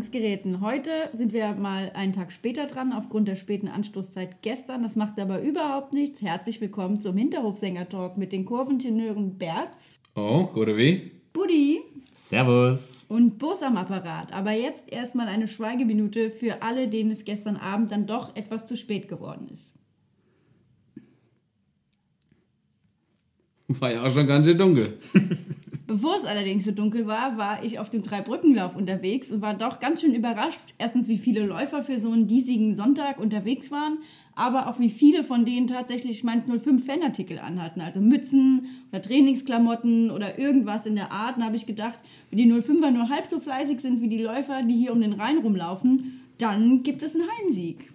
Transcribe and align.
Empfangsgeräten. 0.00 0.62
Heute 0.62 0.90
sind 1.12 1.34
wir 1.34 1.52
mal 1.52 1.90
einen 1.92 2.14
Tag 2.14 2.32
später 2.32 2.66
dran, 2.66 2.94
aufgrund 2.94 3.28
der 3.28 3.36
späten 3.36 3.68
Anstoßzeit 3.68 4.40
gestern. 4.40 4.82
Das 4.82 4.96
macht 4.96 5.20
aber 5.20 5.42
überhaupt 5.42 5.92
nichts. 5.92 6.22
Herzlich 6.22 6.58
willkommen 6.62 7.00
zum 7.00 7.18
Hinterhofsänger-Talk 7.18 8.16
mit 8.16 8.32
den 8.32 8.46
Kurventenören 8.46 9.36
Berz. 9.36 10.00
Oh, 10.14 10.44
gute 10.44 10.78
wie? 10.78 11.10
Buddy. 11.34 11.82
Servus. 12.16 13.04
Und 13.10 13.38
Bus 13.38 13.62
am 13.62 13.76
Apparat. 13.76 14.32
Aber 14.32 14.52
jetzt 14.52 14.90
erstmal 14.90 15.28
eine 15.28 15.48
Schweigeminute 15.48 16.30
für 16.30 16.62
alle, 16.62 16.88
denen 16.88 17.10
es 17.10 17.26
gestern 17.26 17.58
Abend 17.58 17.92
dann 17.92 18.06
doch 18.06 18.34
etwas 18.36 18.66
zu 18.66 18.78
spät 18.78 19.06
geworden 19.06 19.48
ist. 19.52 19.74
War 23.78 23.92
ja 23.92 24.02
auch 24.02 24.12
schon 24.12 24.26
ganz 24.26 24.46
schön 24.46 24.58
dunkel. 24.58 24.98
Bevor 25.86 26.16
es 26.16 26.24
allerdings 26.24 26.64
so 26.64 26.70
dunkel 26.70 27.06
war, 27.06 27.36
war 27.36 27.64
ich 27.64 27.78
auf 27.78 27.90
dem 27.90 28.02
Dreibrückenlauf 28.02 28.76
unterwegs 28.76 29.32
und 29.32 29.42
war 29.42 29.54
doch 29.54 29.80
ganz 29.80 30.00
schön 30.00 30.14
überrascht. 30.14 30.60
Erstens, 30.78 31.08
wie 31.08 31.18
viele 31.18 31.44
Läufer 31.44 31.82
für 31.82 32.00
so 32.00 32.12
einen 32.12 32.28
diesigen 32.28 32.74
Sonntag 32.74 33.18
unterwegs 33.18 33.72
waren, 33.72 33.98
aber 34.34 34.68
auch 34.68 34.78
wie 34.78 34.88
viele 34.88 35.24
von 35.24 35.44
denen 35.44 35.66
tatsächlich 35.66 36.22
Mainz 36.22 36.46
05 36.46 36.84
Fanartikel 36.84 37.38
anhatten. 37.38 37.80
Also 37.80 38.00
Mützen 38.00 38.66
oder 38.92 39.02
Trainingsklamotten 39.02 40.10
oder 40.10 40.38
irgendwas 40.38 40.86
in 40.86 40.94
der 40.94 41.10
Art. 41.10 41.38
Da 41.38 41.44
habe 41.44 41.56
ich 41.56 41.66
gedacht, 41.66 41.98
wenn 42.30 42.38
die 42.38 42.52
05er 42.52 42.90
nur 42.90 43.08
halb 43.08 43.26
so 43.26 43.40
fleißig 43.40 43.80
sind 43.80 44.00
wie 44.00 44.08
die 44.08 44.22
Läufer, 44.22 44.62
die 44.62 44.76
hier 44.76 44.92
um 44.92 45.00
den 45.00 45.14
Rhein 45.14 45.38
rumlaufen, 45.38 46.20
dann 46.38 46.82
gibt 46.82 47.02
es 47.02 47.14
einen 47.14 47.28
Heimsieg. 47.38 47.92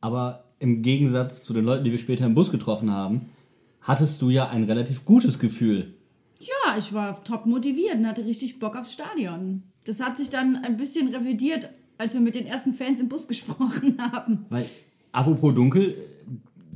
Aber 0.00 0.44
im 0.58 0.82
Gegensatz 0.82 1.42
zu 1.42 1.54
den 1.54 1.64
Leuten, 1.64 1.84
die 1.84 1.92
wir 1.92 1.98
später 1.98 2.26
im 2.26 2.34
Bus 2.34 2.50
getroffen 2.50 2.90
haben, 2.90 3.30
hattest 3.80 4.20
du 4.22 4.30
ja 4.30 4.48
ein 4.48 4.64
relativ 4.64 5.04
gutes 5.04 5.38
Gefühl. 5.38 5.94
Ja, 6.40 6.78
ich 6.78 6.92
war 6.92 7.22
top 7.24 7.46
motiviert 7.46 7.96
und 7.96 8.06
hatte 8.06 8.24
richtig 8.24 8.58
Bock 8.58 8.76
aufs 8.76 8.92
Stadion. 8.92 9.62
Das 9.84 10.00
hat 10.00 10.16
sich 10.16 10.30
dann 10.30 10.56
ein 10.56 10.76
bisschen 10.76 11.14
revidiert, 11.14 11.68
als 11.98 12.14
wir 12.14 12.20
mit 12.20 12.34
den 12.34 12.46
ersten 12.46 12.74
Fans 12.74 13.00
im 13.00 13.08
Bus 13.08 13.28
gesprochen 13.28 13.96
haben. 14.00 14.46
Weil, 14.48 14.64
apropos 15.12 15.54
dunkel, 15.54 15.96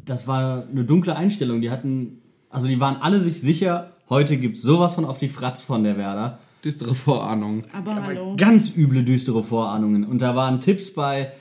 das 0.05 0.27
war 0.27 0.69
eine 0.69 0.85
dunkle 0.85 1.17
Einstellung. 1.17 1.61
Die 1.61 1.71
hatten, 1.71 2.21
also 2.51 2.67
die 2.67 2.81
waren 2.81 2.97
alle 2.97 3.21
sich 3.21 3.41
sicher, 3.41 3.93
heute 4.11 4.37
gibt's 4.37 4.61
sowas 4.63 4.95
von 4.95 5.05
auf 5.05 5.19
die 5.19 5.29
Fratz 5.29 5.63
von 5.63 5.83
der 5.83 5.97
Werder. 5.97 6.39
Düstere 6.63 6.95
Vorahnung. 6.95 7.65
Aber, 7.73 8.03
hallo. 8.03 8.37
Ganz 8.37 8.75
üble, 8.75 9.05
düstere 9.05 9.43
Vorahnungen. 9.43 10.05
Und 10.05 10.23
da 10.23 10.35
waren 10.35 10.61
Tipps 10.61 10.93
bei. 10.93 11.33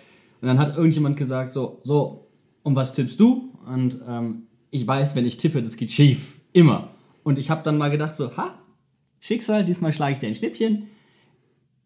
Und 0.41 0.47
dann 0.47 0.59
hat 0.59 0.75
irgendjemand 0.75 1.15
gesagt, 1.15 1.53
so, 1.53 1.79
so, 1.81 2.27
und 2.63 2.75
was 2.75 2.93
tippst 2.93 3.19
du? 3.19 3.53
Und 3.65 3.99
ähm, 4.05 4.47
ich 4.73 4.87
weiß, 4.87 5.15
wenn 5.15 5.25
ich 5.25 5.37
tippe, 5.37 5.61
das 5.61 5.77
geht 5.77 5.91
schief. 5.91 6.39
Immer. 6.51 6.89
Und 7.23 7.37
ich 7.37 7.49
habe 7.51 7.61
dann 7.63 7.77
mal 7.77 7.89
gedacht, 7.91 8.15
so, 8.17 8.35
ha, 8.35 8.57
Schicksal, 9.19 9.63
diesmal 9.63 9.93
schlage 9.93 10.13
ich 10.13 10.19
dir 10.19 10.27
ein 10.27 10.35
Schnippchen. 10.35 10.87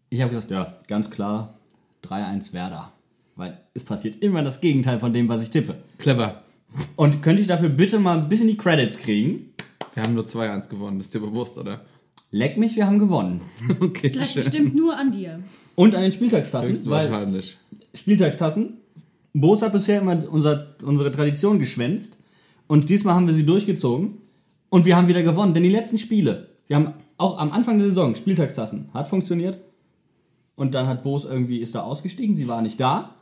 Ich 0.09 0.21
habe 0.21 0.29
gesagt, 0.29 0.49
ja, 0.49 0.77
ganz 0.87 1.09
klar, 1.11 1.59
3-1 2.05 2.53
Werder. 2.53 2.93
Weil 3.35 3.61
es 3.73 3.83
passiert 3.83 4.15
immer 4.23 4.41
das 4.41 4.61
Gegenteil 4.61 4.99
von 4.99 5.11
dem, 5.13 5.27
was 5.27 5.43
ich 5.43 5.49
tippe. 5.49 5.75
Clever. 5.99 6.41
Und 6.95 7.21
könnte 7.21 7.41
ich 7.41 7.47
dafür 7.47 7.69
bitte 7.69 7.99
mal 7.99 8.17
ein 8.17 8.29
bisschen 8.29 8.47
die 8.47 8.57
Credits 8.57 8.97
kriegen? 8.97 9.53
Wir 9.93 10.03
haben 10.03 10.13
nur 10.13 10.25
2-1 10.25 10.69
gewonnen, 10.69 10.97
das 10.97 11.07
ist 11.07 11.13
dir 11.15 11.19
bewusst, 11.19 11.57
oder? 11.57 11.81
Leck 12.31 12.57
mich, 12.57 12.75
wir 12.77 12.87
haben 12.87 12.99
gewonnen. 12.99 13.41
Okay, 13.81 14.07
Das 14.07 14.15
lag 14.15 14.25
schön. 14.27 14.43
bestimmt 14.43 14.75
nur 14.75 14.97
an 14.97 15.11
dir. 15.11 15.41
Und 15.75 15.93
an 15.93 16.01
den 16.01 16.11
Spieltagstassen, 16.13 16.69
weil 16.89 17.03
Höchstwahrscheinlich. 17.03 17.57
Spieltagstassen. 17.93 18.77
Boos 19.33 19.61
hat 19.61 19.73
bisher 19.73 20.01
immer 20.01 20.17
unser, 20.29 20.75
unsere 20.81 21.11
Tradition 21.11 21.59
geschwänzt. 21.59 22.17
Und 22.67 22.89
diesmal 22.89 23.15
haben 23.15 23.27
wir 23.27 23.33
sie 23.33 23.45
durchgezogen. 23.45 24.17
Und 24.69 24.85
wir 24.85 24.97
haben 24.97 25.07
wieder 25.07 25.23
gewonnen. 25.23 25.53
Denn 25.53 25.63
die 25.63 25.69
letzten 25.69 25.97
Spiele, 25.97 26.49
wir 26.67 26.75
haben 26.75 26.93
auch 27.17 27.37
am 27.39 27.51
Anfang 27.51 27.79
der 27.79 27.87
Saison 27.89 28.15
Spieltagstassen, 28.15 28.89
hat 28.93 29.07
funktioniert. 29.07 29.59
Und 30.55 30.73
dann 30.73 30.87
hat 30.87 31.03
Boos 31.03 31.25
irgendwie, 31.25 31.57
ist 31.59 31.75
da 31.75 31.81
ausgestiegen, 31.81 32.35
sie 32.35 32.47
war 32.47 32.61
nicht 32.61 32.79
da. 32.79 33.15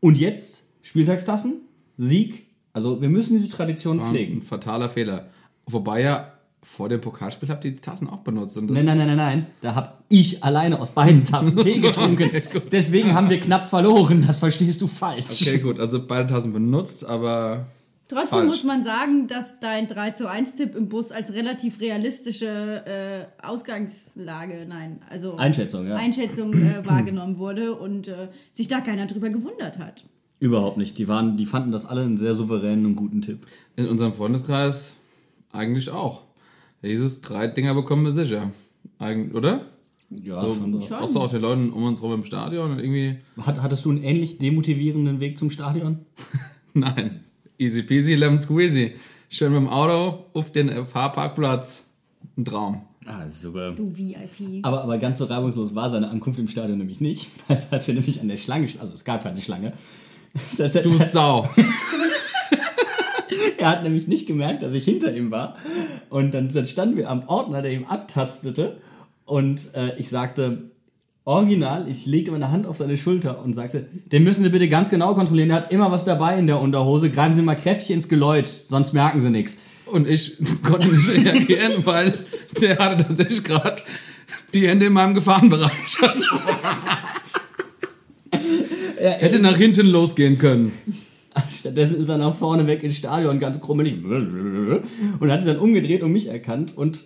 Und 0.00 0.18
jetzt 0.18 0.64
Spieltagstassen, 0.82 1.62
Sieg. 1.96 2.46
Also 2.72 3.00
wir 3.00 3.08
müssen 3.08 3.36
diese 3.36 3.48
Tradition 3.48 3.98
War 4.00 4.06
ein 4.06 4.10
pflegen. 4.12 4.42
fataler 4.42 4.90
Fehler. 4.90 5.28
Wobei 5.66 6.02
ja 6.02 6.32
vor 6.62 6.88
dem 6.88 7.00
Pokalspiel 7.00 7.48
habt 7.48 7.64
ihr 7.64 7.70
die 7.72 7.80
Tassen 7.80 8.08
auch 8.08 8.18
benutzt. 8.18 8.56
Das 8.56 8.62
Nein, 8.64 8.84
nein, 8.84 8.98
nein, 8.98 9.06
nein, 9.06 9.16
nein. 9.16 9.46
Da 9.60 9.74
hab 9.74 10.02
ich 10.08 10.42
alleine 10.42 10.80
aus 10.80 10.90
beiden 10.90 11.24
Tassen 11.24 11.56
Tee 11.58 11.78
getrunken. 11.80 12.30
Deswegen 12.72 13.14
haben 13.14 13.30
wir 13.30 13.38
knapp 13.38 13.66
verloren. 13.66 14.22
Das 14.26 14.38
verstehst 14.40 14.80
du 14.80 14.86
falsch. 14.86 15.26
Okay, 15.42 15.58
gut, 15.58 15.78
also 15.78 16.04
beide 16.06 16.26
Tassen 16.26 16.52
benutzt, 16.52 17.04
aber 17.06 17.66
Trotzdem 18.14 18.38
Falsch. 18.38 18.46
muss 18.46 18.64
man 18.64 18.84
sagen, 18.84 19.26
dass 19.26 19.58
dein 19.60 19.88
3 19.88 20.12
zu 20.12 20.28
1 20.30 20.54
Tipp 20.54 20.76
im 20.76 20.88
Bus 20.88 21.10
als 21.10 21.32
relativ 21.32 21.80
realistische 21.80 22.46
äh, 22.86 23.44
Ausgangslage, 23.44 24.66
nein, 24.68 25.00
also 25.10 25.36
Einschätzung, 25.36 25.86
ja. 25.88 25.96
Einschätzung 25.96 26.52
äh, 26.54 26.84
wahrgenommen 26.86 27.38
wurde 27.38 27.74
und 27.74 28.08
äh, 28.08 28.28
sich 28.52 28.68
da 28.68 28.80
keiner 28.80 29.06
drüber 29.06 29.30
gewundert 29.30 29.78
hat. 29.78 30.04
Überhaupt 30.38 30.76
nicht. 30.76 30.96
Die, 30.98 31.08
waren, 31.08 31.36
die 31.36 31.46
fanden 31.46 31.72
das 31.72 31.86
alle 31.86 32.02
einen 32.02 32.16
sehr 32.16 32.34
souveränen 32.34 32.86
und 32.86 32.96
guten 32.96 33.20
Tipp. 33.22 33.46
in 33.76 33.88
unserem 33.88 34.12
Freundeskreis 34.14 34.94
eigentlich 35.52 35.90
auch. 35.90 36.22
Da 36.82 36.88
hieß 36.88 37.00
es, 37.00 37.20
drei 37.20 37.46
Dinger 37.48 37.74
bekommen 37.74 38.04
wir 38.04 38.12
sicher. 38.12 38.50
Eig 38.98 39.34
oder? 39.34 39.62
Ja, 40.10 40.42
So, 40.42 40.54
schon. 40.54 40.82
schon. 40.82 40.96
Außer 40.98 41.20
auch 41.20 41.30
den 41.30 41.40
Leuten 41.40 41.72
um 41.72 41.82
uns 41.84 42.02
rum 42.02 42.12
im 42.12 42.24
Stadion 42.24 42.70
und 42.72 42.78
irgendwie, 42.78 43.18
Hat, 43.40 43.60
hattest 43.62 43.84
du 43.84 43.90
einen 43.90 44.02
ähnlich 44.02 44.38
demotivierenden 44.38 45.18
Weg 45.18 45.38
zum 45.38 45.50
Stadion? 45.50 46.00
nein, 46.74 47.23
easy 47.58 47.82
peasy, 47.82 48.14
lemon 48.14 48.40
squeezy. 48.40 48.94
Schön 49.28 49.52
mit 49.52 49.62
dem 49.62 49.68
Auto 49.68 50.24
auf 50.32 50.52
den 50.52 50.86
Fahrparkplatz. 50.86 51.90
Ein 52.36 52.44
Traum. 52.44 52.82
Ah, 53.06 53.28
super. 53.28 53.72
Du 53.72 53.96
VIP. 53.96 54.60
Aber, 54.62 54.82
aber 54.82 54.98
ganz 54.98 55.18
so 55.18 55.26
reibungslos 55.26 55.74
war 55.74 55.90
seine 55.90 56.08
Ankunft 56.08 56.38
im 56.38 56.48
Stadion 56.48 56.78
nämlich 56.78 57.00
nicht, 57.00 57.30
weil 57.48 57.86
wir 57.86 57.94
nämlich 57.94 58.20
an 58.20 58.28
der 58.28 58.36
Schlange, 58.36 58.64
also 58.64 58.92
es 58.92 59.04
gab 59.04 59.22
keine 59.22 59.40
Schlange. 59.40 59.72
Das, 60.58 60.72
Du 60.72 60.90
Sau. 60.98 61.48
er 63.58 63.68
hat 63.68 63.84
nämlich 63.84 64.08
nicht 64.08 64.26
gemerkt, 64.26 64.64
dass 64.64 64.72
ich 64.72 64.84
hinter 64.84 65.14
ihm 65.14 65.30
war. 65.30 65.54
Und 66.10 66.34
dann, 66.34 66.48
dann 66.48 66.66
standen 66.66 66.96
wir 66.96 67.08
am 67.08 67.22
Ordner, 67.28 67.62
der 67.62 67.72
ihm 67.72 67.84
abtastete. 67.84 68.78
Und 69.26 69.72
äh, 69.76 69.96
ich 69.96 70.08
sagte, 70.08 70.72
original, 71.24 71.88
ich 71.88 72.06
legte 72.06 72.30
meine 72.30 72.50
Hand 72.50 72.66
auf 72.66 72.76
seine 72.76 72.96
Schulter 72.96 73.42
und 73.42 73.54
sagte, 73.54 73.86
den 74.12 74.24
müssen 74.24 74.44
Sie 74.44 74.50
bitte 74.50 74.68
ganz 74.68 74.90
genau 74.90 75.14
kontrollieren. 75.14 75.48
Der 75.48 75.58
hat 75.58 75.72
immer 75.72 75.90
was 75.90 76.04
dabei 76.04 76.38
in 76.38 76.46
der 76.46 76.60
Unterhose. 76.60 77.10
Greifen 77.10 77.34
Sie 77.34 77.42
mal 77.42 77.54
kräftig 77.54 77.90
ins 77.90 78.08
Geläut, 78.08 78.46
sonst 78.46 78.92
merken 78.92 79.20
Sie 79.20 79.30
nichts. 79.30 79.58
Und 79.86 80.08
ich 80.08 80.36
konnte 80.62 80.88
nicht 80.88 81.08
reagieren, 81.10 81.84
weil 81.84 82.12
der 82.60 82.78
hatte 82.78 83.06
tatsächlich 83.06 83.44
gerade 83.44 83.82
die 84.52 84.68
Hände 84.68 84.86
in 84.86 84.92
meinem 84.92 85.14
Gefahrenbereich. 85.14 85.96
Also, 86.00 86.26
Er, 88.96 89.18
hätte 89.18 89.38
nach 89.40 89.56
hinten 89.56 89.86
losgehen 89.86 90.38
können. 90.38 90.72
Stattdessen 91.58 92.00
ist 92.00 92.08
er 92.08 92.16
nach 92.16 92.34
vorne 92.34 92.66
weg 92.66 92.82
ins 92.82 92.96
Stadion 92.96 93.38
ganz 93.38 93.60
krummelig 93.60 94.02
und 94.02 95.30
hat 95.30 95.42
sich 95.42 95.52
dann 95.52 95.60
umgedreht 95.60 96.02
und 96.02 96.12
mich 96.12 96.28
erkannt 96.28 96.76
und 96.76 97.04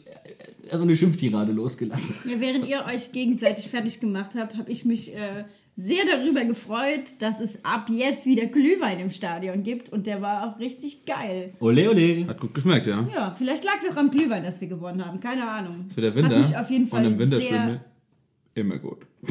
erstmal 0.69 0.89
eine 0.89 0.97
Schimpftirade 0.97 1.53
losgelassen. 1.53 2.15
Ja, 2.25 2.41
während 2.41 2.69
ihr 2.69 2.85
euch 2.87 3.13
gegenseitig 3.13 3.69
fertig 3.69 4.01
gemacht 4.01 4.33
habt, 4.37 4.57
habe 4.57 4.71
ich 4.71 4.85
mich 4.85 5.15
äh, 5.15 5.45
sehr 5.77 6.05
darüber 6.11 6.45
gefreut, 6.45 7.05
dass 7.21 7.41
es 7.41 7.65
ab 7.65 7.89
jetzt 7.91 8.27
wieder 8.27 8.47
Glühwein 8.47 9.01
im 9.01 9.11
Stadion 9.11 9.63
gibt 9.63 9.91
und 9.91 10.07
der 10.07 10.23
war 10.23 10.49
auch 10.49 10.59
richtig 10.59 11.07
geil. 11.07 11.53
Ole, 11.61 11.91
ole. 11.91 12.27
Hat 12.27 12.41
gut 12.41 12.55
geschmeckt, 12.55 12.87
ja. 12.87 13.07
Ja, 13.15 13.35
vielleicht 13.37 13.65
lag 13.65 13.75
es 13.83 13.91
auch 13.91 13.97
am 13.97 14.11
Glühwein, 14.11 14.43
dass 14.43 14.61
wir 14.61 14.69
gewonnen 14.69 15.05
haben, 15.05 15.21
keine 15.21 15.49
Ahnung. 15.49 15.87
Für 15.95 16.01
der 16.01 16.15
Winter. 16.15 16.39
Hat 16.39 16.47
mich 16.47 16.57
auf 16.57 16.71
jeden 16.71 16.87
Fall 16.87 17.07
Und 17.07 17.13
im 17.13 17.19
Winter 17.19 17.41
sehr... 17.41 17.85
immer 18.55 18.79
gut. 18.79 19.07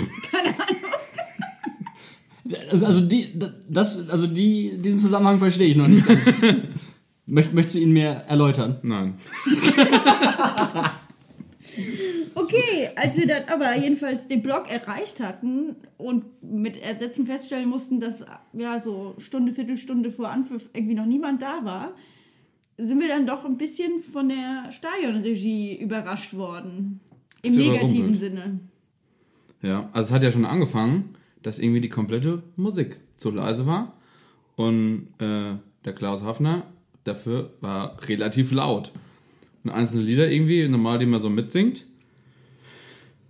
Also, 2.71 2.85
also, 2.85 3.01
die, 3.01 3.37
das, 3.69 4.09
also 4.09 4.27
die, 4.27 4.77
diesen 4.77 4.99
Zusammenhang 4.99 5.37
verstehe 5.37 5.67
ich 5.67 5.75
noch 5.75 5.87
nicht 5.87 6.05
ganz. 6.05 6.41
Möcht, 7.25 7.53
möchtest 7.53 7.75
du 7.75 7.79
ihn 7.79 7.91
mir 7.91 8.07
erläutern? 8.27 8.77
Nein. 8.83 9.15
Okay, 12.35 12.89
als 12.95 13.17
wir 13.17 13.27
dann 13.27 13.43
aber 13.51 13.75
jedenfalls 13.77 14.27
den 14.27 14.41
Block 14.41 14.69
erreicht 14.71 15.19
hatten 15.19 15.75
und 15.97 16.25
mit 16.41 16.77
Ersetzen 16.77 17.25
feststellen 17.25 17.69
mussten, 17.69 17.99
dass 17.99 18.25
ja 18.53 18.79
so 18.79 19.15
Stunde, 19.17 19.53
Viertelstunde 19.53 20.11
vor 20.11 20.29
Anpfiff 20.29 20.69
irgendwie 20.73 20.95
noch 20.95 21.05
niemand 21.05 21.41
da 21.41 21.63
war, 21.63 21.93
sind 22.77 22.99
wir 22.99 23.07
dann 23.07 23.25
doch 23.25 23.43
ein 23.45 23.57
bisschen 23.57 24.01
von 24.01 24.29
der 24.29 24.71
Stadionregie 24.71 25.77
überrascht 25.77 26.35
worden. 26.35 26.99
Im 27.41 27.55
negativen? 27.55 28.15
Sinne. 28.15 28.59
Ja, 29.61 29.89
also 29.91 30.09
es 30.09 30.13
hat 30.13 30.23
ja 30.23 30.31
schon 30.31 30.45
angefangen, 30.45 31.15
dass 31.41 31.59
irgendwie 31.59 31.81
die 31.81 31.89
komplette 31.89 32.43
Musik 32.55 32.99
zu 33.17 33.31
leise 33.31 33.65
war. 33.65 33.93
Und 34.55 35.07
äh, 35.19 35.55
der 35.85 35.93
Klaus 35.93 36.23
Hafner 36.23 36.63
dafür 37.03 37.53
war 37.61 37.97
relativ 38.07 38.51
laut. 38.51 38.91
Einzelne 39.69 40.03
Lieder 40.03 40.29
irgendwie, 40.31 40.67
normal, 40.67 40.99
die 40.99 41.05
man 41.05 41.19
so 41.19 41.29
mitsingt, 41.29 41.85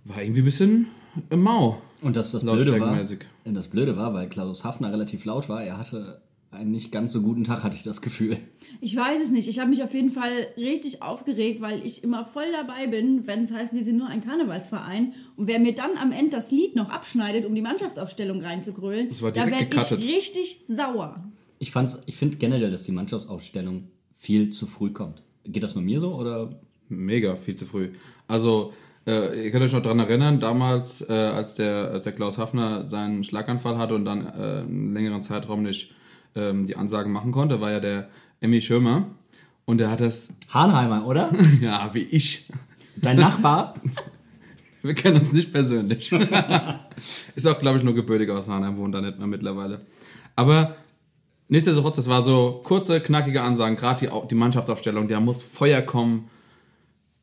war 0.04 0.22
irgendwie 0.22 0.40
ein 0.42 0.44
bisschen 0.44 0.86
äh, 1.30 1.36
mau. 1.36 1.80
Und 2.02 2.16
das, 2.16 2.30
das 2.32 2.42
Blöde 2.42 2.80
war, 2.80 2.96
das 3.44 3.68
Blöde 3.68 3.96
war, 3.96 4.14
weil 4.14 4.28
Klaus 4.28 4.64
Hafner 4.64 4.92
relativ 4.92 5.24
laut 5.24 5.48
war, 5.48 5.62
er 5.62 5.78
hatte 5.78 6.22
einen 6.50 6.70
nicht 6.70 6.92
ganz 6.92 7.12
so 7.12 7.20
guten 7.20 7.44
Tag, 7.44 7.62
hatte 7.62 7.76
ich 7.76 7.82
das 7.82 8.00
Gefühl. 8.00 8.38
Ich 8.80 8.96
weiß 8.96 9.20
es 9.22 9.30
nicht. 9.30 9.48
Ich 9.48 9.58
habe 9.58 9.68
mich 9.68 9.82
auf 9.82 9.92
jeden 9.92 10.10
Fall 10.10 10.46
richtig 10.56 11.02
aufgeregt, 11.02 11.60
weil 11.60 11.84
ich 11.84 12.02
immer 12.04 12.24
voll 12.24 12.50
dabei 12.52 12.86
bin, 12.86 13.26
wenn 13.26 13.42
es 13.42 13.52
heißt, 13.52 13.74
wir 13.74 13.84
sind 13.84 13.98
nur 13.98 14.06
ein 14.06 14.22
Karnevalsverein. 14.24 15.12
Und 15.36 15.46
wer 15.46 15.58
mir 15.58 15.74
dann 15.74 15.90
am 16.00 16.10
Ende 16.12 16.30
das 16.36 16.50
Lied 16.50 16.74
noch 16.74 16.88
abschneidet, 16.88 17.44
um 17.44 17.54
die 17.54 17.60
Mannschaftsaufstellung 17.60 18.40
reinzugrölen, 18.40 19.08
da 19.10 19.50
werde 19.50 19.66
ich 19.76 20.08
richtig 20.08 20.64
sauer. 20.68 21.16
Ich, 21.58 21.70
fand's- 21.70 22.02
ich 22.06 22.16
finde 22.16 22.38
generell, 22.38 22.70
dass 22.70 22.84
die 22.84 22.92
Mannschaftsaufstellung 22.92 23.88
viel 24.16 24.48
zu 24.50 24.66
früh 24.66 24.90
kommt. 24.90 25.22
Geht 25.48 25.62
das 25.62 25.74
bei 25.74 25.80
mir 25.80 25.98
so 25.98 26.14
oder? 26.14 26.60
Mega, 26.88 27.36
viel 27.36 27.54
zu 27.54 27.66
früh. 27.66 27.90
Also, 28.26 28.72
äh, 29.06 29.44
ihr 29.44 29.50
könnt 29.50 29.64
euch 29.64 29.72
noch 29.72 29.82
dran 29.82 29.98
erinnern, 29.98 30.40
damals, 30.40 31.08
äh, 31.08 31.12
als, 31.12 31.54
der, 31.54 31.90
als 31.90 32.04
der 32.04 32.12
Klaus 32.12 32.38
Hafner 32.38 32.84
seinen 32.88 33.24
Schlaganfall 33.24 33.78
hatte 33.78 33.94
und 33.94 34.04
dann 34.04 34.26
äh, 34.26 34.60
einen 34.60 34.92
längeren 34.92 35.22
Zeitraum 35.22 35.62
nicht 35.62 35.94
ähm, 36.34 36.66
die 36.66 36.76
Ansagen 36.76 37.12
machen 37.12 37.32
konnte, 37.32 37.60
war 37.60 37.70
ja 37.70 37.80
der 37.80 38.08
Emmy 38.40 38.60
Schirmer. 38.60 39.06
Und 39.64 39.78
der 39.78 39.90
hat 39.90 40.00
das, 40.00 40.36
Hahnheimer, 40.52 41.06
oder? 41.06 41.32
ja, 41.60 41.90
wie 41.92 42.02
ich. 42.02 42.48
Dein 42.96 43.16
Nachbar? 43.16 43.74
Wir 44.82 44.94
kennen 44.94 45.18
uns 45.18 45.32
nicht 45.32 45.52
persönlich. 45.52 46.12
Ist 47.34 47.46
auch, 47.46 47.58
glaube 47.60 47.78
ich, 47.78 47.84
nur 47.84 47.94
gebürtig 47.94 48.30
aus 48.30 48.48
Hanheim, 48.48 48.76
wohnt 48.76 48.94
da 48.94 49.00
nicht 49.00 49.18
mehr 49.18 49.26
mittlerweile. 49.26 49.80
Aber 50.36 50.76
nichtsdestotrotz, 51.48 51.96
das 51.96 52.08
war 52.08 52.22
so 52.22 52.60
kurze, 52.64 53.00
knackige 53.00 53.42
Ansagen, 53.42 53.76
gerade 53.76 54.06
die, 54.06 54.28
die 54.28 54.34
Mannschaftsaufstellung, 54.34 55.08
da 55.08 55.20
muss 55.20 55.42
Feuer 55.42 55.82
kommen. 55.82 56.28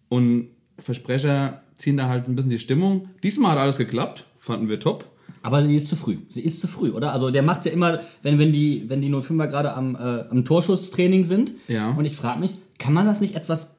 Und 0.10 0.50
Versprecher 0.78 1.62
ziehen 1.78 1.98
da 1.98 2.08
halt 2.08 2.28
ein 2.28 2.36
bisschen 2.36 2.52
die 2.52 2.60
Stimmung. 2.60 3.10
Diesmal 3.24 3.52
hat 3.52 3.60
alles 3.60 3.78
geklappt, 3.78 4.26
fanden 4.38 4.70
wir 4.70 4.80
top. 4.80 5.06
Aber 5.42 5.62
sie 5.62 5.76
ist 5.76 5.88
zu 5.88 5.96
früh. 5.96 6.18
Sie 6.30 6.42
ist 6.42 6.60
zu 6.60 6.68
früh, 6.68 6.90
oder? 6.90 7.12
Also 7.14 7.30
der 7.30 7.44
macht 7.44 7.66
ja 7.66 7.72
immer, 7.72 8.00
wenn, 8.24 8.40
wenn 8.40 8.52
die, 8.52 8.90
wenn 8.90 9.02
die 9.02 9.12
05er 9.12 9.48
gerade 9.48 9.74
am, 9.74 9.96
äh, 9.96 10.26
am 10.30 10.44
Torschusstraining 10.44 11.24
sind. 11.24 11.54
Ja. 11.68 11.92
Und 11.92 12.06
ich 12.06 12.16
frage 12.16 12.40
mich, 12.40 12.56
kann 12.80 12.94
man 12.94 13.06
das 13.06 13.22
nicht 13.22 13.36
etwas 13.36 13.78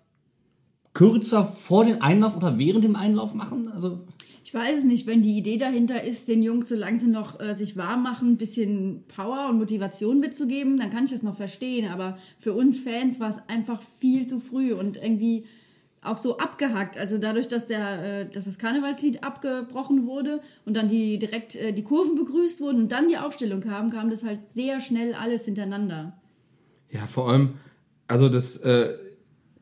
kürzer 0.95 1.45
vor 1.45 1.85
dem 1.85 2.01
Einlauf 2.01 2.37
oder 2.37 2.57
während 2.57 2.85
dem 2.85 2.95
Einlauf 2.95 3.35
machen? 3.35 3.71
Also 3.73 4.05
Ich 4.47 4.55
weiß 4.55 4.79
es 4.79 4.85
nicht, 4.85 5.09
wenn 5.09 5.23
die 5.23 5.37
Idee 5.37 5.57
dahinter 5.57 6.05
ist, 6.05 6.29
den 6.29 6.41
Jungs, 6.41 6.69
solange 6.69 6.99
sie 6.99 7.09
noch 7.09 7.41
äh, 7.41 7.57
sich 7.57 7.77
warm 7.77 8.05
machen, 8.05 8.35
ein 8.35 8.37
bisschen 8.37 9.03
Power 9.09 9.49
und 9.51 9.59
Motivation 9.59 10.21
mitzugeben, 10.21 10.79
dann 10.79 10.91
kann 10.91 11.07
ich 11.07 11.11
das 11.11 11.25
noch 11.25 11.35
verstehen. 11.35 11.91
Aber 11.91 12.17
für 12.39 12.53
uns 12.53 12.79
Fans 12.79 13.19
war 13.19 13.29
es 13.29 13.41
einfach 13.49 13.83
viel 13.99 14.25
zu 14.25 14.39
früh 14.39 14.73
und 14.73 14.99
irgendwie 14.99 15.47
auch 16.01 16.17
so 16.17 16.39
abgehackt. 16.39 16.97
Also 16.97 17.19
dadurch, 17.19 17.49
dass, 17.49 17.67
der, 17.67 18.21
äh, 18.21 18.31
dass 18.31 18.45
das 18.45 18.57
Karnevalslied 18.57 19.25
abgebrochen 19.25 20.07
wurde 20.07 20.41
und 20.65 20.77
dann 20.77 20.87
die 20.87 21.19
direkt 21.19 21.57
äh, 21.57 21.73
die 21.73 21.83
Kurven 21.83 22.15
begrüßt 22.15 22.61
wurden 22.61 22.83
und 22.83 22.93
dann 22.93 23.09
die 23.09 23.19
Aufstellung 23.19 23.61
kam, 23.61 23.91
kam 23.91 24.11
das 24.11 24.23
halt 24.23 24.49
sehr 24.49 24.79
schnell 24.79 25.15
alles 25.15 25.45
hintereinander. 25.47 26.17
Ja, 26.93 27.09
vor 27.09 27.31
allem, 27.31 27.55
also 28.07 28.29
das, 28.29 28.59
äh, 28.59 28.97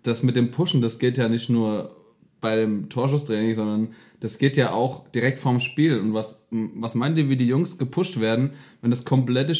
das 0.03 0.23
mit 0.23 0.37
dem 0.37 0.51
Pushen, 0.51 0.83
das 0.83 0.99
geht 0.99 1.17
ja 1.17 1.31
nicht 1.31 1.49
nur 1.49 2.04
bei 2.45 2.57
dem 2.57 2.91
Torschusstraining, 2.91 3.55
sondern 3.55 3.89
das 4.21 4.39
geht 4.39 4.59
ja 4.59 4.73
auch 4.73 5.09
direkt 5.09 5.39
vorm 5.39 5.61
Spiel. 5.61 5.99
Und 5.99 6.13
was, 6.13 6.43
was 6.51 6.95
meint 6.95 7.17
ihr, 7.17 7.31
wie 7.31 7.39
die 7.39 7.47
Jungs 7.47 7.79
gepusht 7.79 8.21
werden, 8.21 8.51
wenn 8.83 8.91
das 8.91 9.07
komplette, 9.07 9.57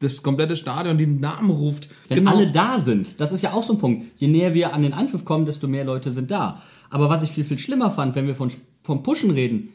das 0.00 0.22
komplette 0.22 0.56
Stadion 0.56 0.96
die 0.96 1.06
Namen 1.06 1.50
ruft? 1.50 1.90
Wenn 2.08 2.26
alle 2.26 2.50
da 2.50 2.80
sind, 2.80 3.20
das 3.20 3.30
ist 3.30 3.42
ja 3.42 3.52
auch 3.52 3.62
so 3.62 3.74
ein 3.74 3.78
Punkt. 3.78 4.06
Je 4.16 4.28
näher 4.28 4.54
wir 4.54 4.72
an 4.72 4.80
den 4.80 4.94
Anpfiff 4.94 5.26
kommen, 5.26 5.44
desto 5.44 5.68
mehr 5.68 5.84
Leute 5.84 6.12
sind 6.12 6.30
da. 6.30 6.62
Aber 6.88 7.10
was 7.10 7.22
ich 7.22 7.30
viel, 7.30 7.44
viel 7.44 7.58
schlimmer 7.58 7.90
fand, 7.90 8.14
wenn 8.14 8.26
wir 8.26 8.34
von, 8.34 8.50
vom 8.82 9.02
Pushen 9.02 9.30
reden, 9.30 9.68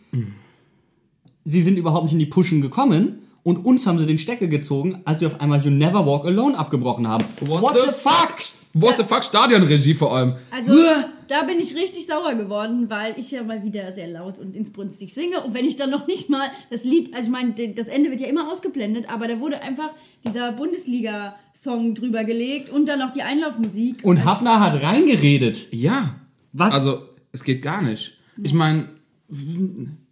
sie 1.46 1.62
sind 1.62 1.78
überhaupt 1.78 2.06
nicht 2.06 2.14
in 2.14 2.20
die 2.20 2.26
Pushen 2.26 2.62
gekommen 2.62 3.20
und 3.44 3.64
uns 3.64 3.86
haben 3.86 4.00
sie 4.00 4.08
den 4.08 4.18
Stecker 4.18 4.48
gezogen, 4.48 5.02
als 5.06 5.20
sie 5.20 5.28
auf 5.28 5.40
einmal 5.40 5.62
You 5.62 5.70
Never 5.70 6.04
Walk 6.08 6.26
Alone 6.26 6.58
abgebrochen 6.58 7.08
haben. 7.08 7.24
What, 7.42 7.76
the, 7.76 7.92
fuck? 7.92 8.38
What 8.74 8.98
the 8.98 9.04
fuck? 9.04 9.24
Stadionregie 9.24 9.94
vor 9.94 10.16
allem. 10.16 10.34
Also 10.50 10.74
da 11.30 11.44
bin 11.44 11.60
ich 11.60 11.76
richtig 11.76 12.08
sauer 12.08 12.36
geworden, 12.36 12.90
weil 12.90 13.14
ich 13.18 13.32
ja 13.32 13.44
mal 13.44 13.64
wieder 13.64 13.94
sehr 13.94 14.08
laut 14.08 14.40
und 14.40 14.56
insbrünstig 14.56 15.14
singe. 15.14 15.42
Und 15.42 15.54
wenn 15.54 15.64
ich 15.64 15.78
dann 15.78 15.90
noch 15.90 16.08
nicht 16.08 16.30
mal 16.30 16.48
das 16.70 16.84
Lied, 16.84 17.14
also 17.14 17.28
ich 17.28 17.32
meine, 17.32 17.54
das 17.76 17.88
Ende 17.88 18.10
wird 18.10 18.20
ja 18.20 18.28
immer 18.28 18.52
ausgeblendet, 18.52 19.10
aber 19.10 19.28
da 19.28 19.40
wurde 19.40 19.62
einfach 19.62 19.92
dieser 20.26 20.52
Bundesliga-Song 20.54 21.96
drüber 21.96 22.24
gelegt 22.24 22.70
und 22.70 22.88
dann 22.88 23.00
noch 23.00 23.12
die 23.12 23.22
Einlaufmusik. 23.22 24.04
Und 24.04 24.26
Hafner 24.26 24.60
hat 24.60 24.82
reingeredet. 24.82 25.72
Ja. 25.72 26.16
Was? 26.52 26.74
Also, 26.74 27.04
es 27.32 27.44
geht 27.44 27.62
gar 27.62 27.82
nicht. 27.84 28.18
Ich 28.42 28.54
meine, 28.54 28.90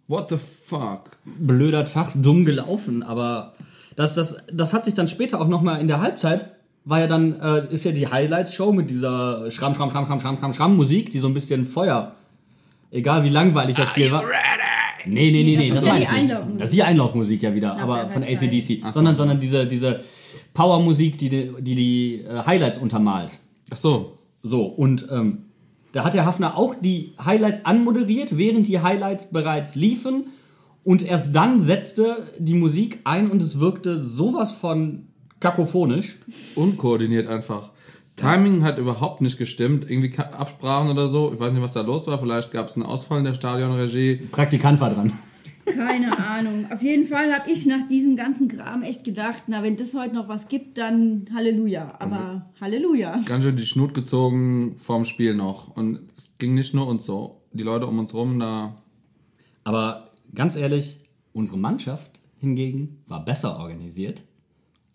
what 0.06 0.30
the 0.30 0.36
fuck? 0.38 1.18
blöder 1.24 1.84
Tag, 1.84 2.12
dumm 2.14 2.44
gelaufen, 2.44 3.02
aber 3.02 3.54
das, 3.96 4.14
das, 4.14 4.36
das 4.52 4.72
hat 4.72 4.84
sich 4.84 4.94
dann 4.94 5.08
später 5.08 5.40
auch 5.40 5.48
nochmal 5.48 5.80
in 5.80 5.88
der 5.88 6.00
Halbzeit, 6.00 6.52
war 6.88 7.00
ja 7.00 7.06
dann, 7.06 7.38
äh, 7.38 7.66
ist 7.70 7.84
ja 7.84 7.92
die 7.92 8.08
Highlights-Show 8.08 8.72
mit 8.72 8.88
dieser 8.88 9.50
Schramm, 9.50 9.74
Schramm, 9.74 9.90
Schramm, 9.90 10.06
Schramm, 10.06 10.20
Schramm, 10.20 10.38
Schramm, 10.38 10.52
Schramm 10.54 10.76
Musik, 10.76 11.10
die 11.10 11.18
so 11.18 11.26
ein 11.26 11.34
bisschen 11.34 11.66
Feuer, 11.66 12.12
egal 12.90 13.24
wie 13.24 13.28
langweilig 13.28 13.76
das 13.76 13.90
Spiel 13.90 14.10
war. 14.10 14.22
Nee, 15.04 15.30
nee, 15.30 15.42
nee, 15.42 15.56
nee, 15.56 15.68
das 15.68 15.80
das, 15.80 15.84
ist 15.84 15.88
ja 15.88 16.00
die. 16.00 16.06
Einlaufmusik. 16.06 16.58
Das 16.58 16.68
ist 16.68 16.74
die 16.74 16.82
Einlaufmusik 16.82 17.42
ja 17.42 17.54
wieder, 17.54 17.74
Nach 17.74 17.82
aber 17.82 18.10
von. 18.10 18.22
ACDC. 18.22 18.82
So. 18.82 18.92
sondern, 18.92 19.16
sondern 19.16 19.38
diese, 19.38 19.66
diese 19.66 20.00
Power-Musik, 20.54 21.18
die 21.18 21.28
die, 21.28 21.52
die, 21.60 21.74
die 21.74 22.14
äh, 22.22 22.42
Highlights 22.46 22.78
untermalt. 22.78 23.38
Ach 23.70 23.76
so. 23.76 24.14
So, 24.42 24.64
und 24.64 25.06
ähm, 25.10 25.44
da 25.92 26.04
hat 26.04 26.14
der 26.14 26.24
Hafner 26.24 26.56
auch 26.56 26.74
die 26.74 27.12
Highlights 27.22 27.64
anmoderiert, 27.64 28.36
während 28.38 28.66
die 28.66 28.80
Highlights 28.80 29.30
bereits 29.30 29.74
liefen. 29.74 30.24
Und 30.84 31.02
erst 31.02 31.34
dann 31.34 31.60
setzte 31.60 32.32
die 32.38 32.54
Musik 32.54 33.00
ein 33.04 33.30
und 33.30 33.42
es 33.42 33.60
wirkte 33.60 34.02
sowas 34.02 34.52
von 34.52 35.07
kakophonisch. 35.40 36.18
unkoordiniert 36.54 37.26
einfach. 37.26 37.70
Timing 38.16 38.64
hat 38.64 38.78
überhaupt 38.78 39.20
nicht 39.20 39.38
gestimmt. 39.38 39.88
Irgendwie 39.88 40.16
Absprachen 40.18 40.90
oder 40.90 41.08
so. 41.08 41.32
Ich 41.32 41.40
weiß 41.40 41.52
nicht, 41.52 41.62
was 41.62 41.72
da 41.72 41.82
los 41.82 42.06
war. 42.08 42.18
Vielleicht 42.18 42.50
gab 42.50 42.68
es 42.68 42.74
einen 42.74 42.84
Ausfall 42.84 43.18
in 43.18 43.24
der 43.24 43.34
Stadionregie. 43.34 44.16
Praktikant 44.32 44.80
war 44.80 44.90
dran. 44.90 45.12
Keine 45.74 46.18
Ahnung. 46.18 46.66
Auf 46.72 46.82
jeden 46.82 47.04
Fall 47.04 47.32
habe 47.32 47.50
ich 47.50 47.66
nach 47.66 47.86
diesem 47.88 48.16
ganzen 48.16 48.48
Kram 48.48 48.82
echt 48.82 49.04
gedacht, 49.04 49.44
na, 49.46 49.62
wenn 49.62 49.76
das 49.76 49.94
heute 49.94 50.14
noch 50.14 50.28
was 50.28 50.48
gibt, 50.48 50.78
dann 50.78 51.26
Halleluja. 51.32 51.94
Aber 51.98 52.46
Halleluja. 52.60 53.20
Ganz 53.26 53.44
schön 53.44 53.56
die 53.56 53.66
Schnut 53.66 53.94
gezogen 53.94 54.76
vorm 54.78 55.04
Spiel 55.04 55.34
noch. 55.34 55.76
Und 55.76 56.00
es 56.16 56.32
ging 56.38 56.54
nicht 56.54 56.74
nur 56.74 56.86
uns 56.86 57.04
so. 57.04 57.42
Die 57.52 57.62
Leute 57.62 57.86
um 57.86 57.98
uns 57.98 58.14
rum, 58.14 58.38
da. 58.38 58.74
Aber 59.64 60.10
ganz 60.34 60.56
ehrlich, 60.56 61.00
unsere 61.32 61.58
Mannschaft 61.58 62.18
hingegen 62.40 63.02
war 63.06 63.24
besser 63.24 63.58
organisiert. 63.58 64.22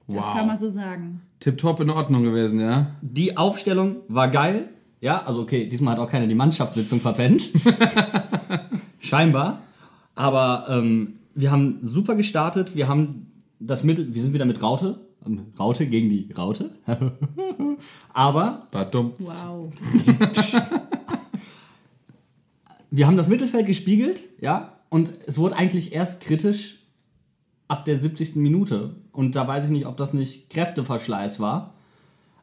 Das 0.07 0.25
kann 0.27 0.47
man 0.47 0.57
so 0.57 0.69
sagen. 0.69 1.21
Tipptopp 1.39 1.79
in 1.79 1.89
Ordnung 1.89 2.23
gewesen, 2.23 2.59
ja? 2.59 2.95
Die 3.01 3.37
Aufstellung 3.37 3.97
war 4.07 4.27
geil. 4.27 4.69
Ja, 5.01 5.23
also 5.23 5.41
okay, 5.41 5.67
diesmal 5.67 5.93
hat 5.93 5.99
auch 5.99 6.09
keiner 6.09 6.27
die 6.27 6.35
Mannschaftssitzung 6.35 6.99
verpennt. 6.99 7.51
Scheinbar. 8.99 9.61
Aber 10.15 10.65
ähm, 10.69 11.15
wir 11.35 11.51
haben 11.51 11.79
super 11.81 12.15
gestartet. 12.15 12.75
Wir 12.75 12.87
haben 12.87 13.31
das 13.59 13.83
Mittel, 13.83 14.13
wir 14.13 14.21
sind 14.21 14.33
wieder 14.33 14.45
mit 14.45 14.61
Raute. 14.61 14.99
Ähm, 15.25 15.47
Raute 15.59 15.87
gegen 15.87 16.09
die 16.09 16.31
Raute. 16.31 16.71
Aber 18.13 18.67
War 18.71 18.85
dumm. 18.85 19.13
Wow. 19.19 19.73
wir 22.91 23.07
haben 23.07 23.17
das 23.17 23.27
Mittelfeld 23.27 23.65
gespiegelt, 23.65 24.29
ja, 24.39 24.77
und 24.89 25.13
es 25.25 25.37
wurde 25.37 25.55
eigentlich 25.55 25.93
erst 25.93 26.21
kritisch 26.21 26.83
ab 27.67 27.85
der 27.85 27.99
70. 27.99 28.35
Minute. 28.35 28.95
Und 29.13 29.35
da 29.35 29.47
weiß 29.47 29.65
ich 29.65 29.69
nicht, 29.69 29.85
ob 29.85 29.95
das 29.95 30.13
nicht 30.13 30.49
Kräfteverschleiß 30.49 31.39
war. 31.39 31.73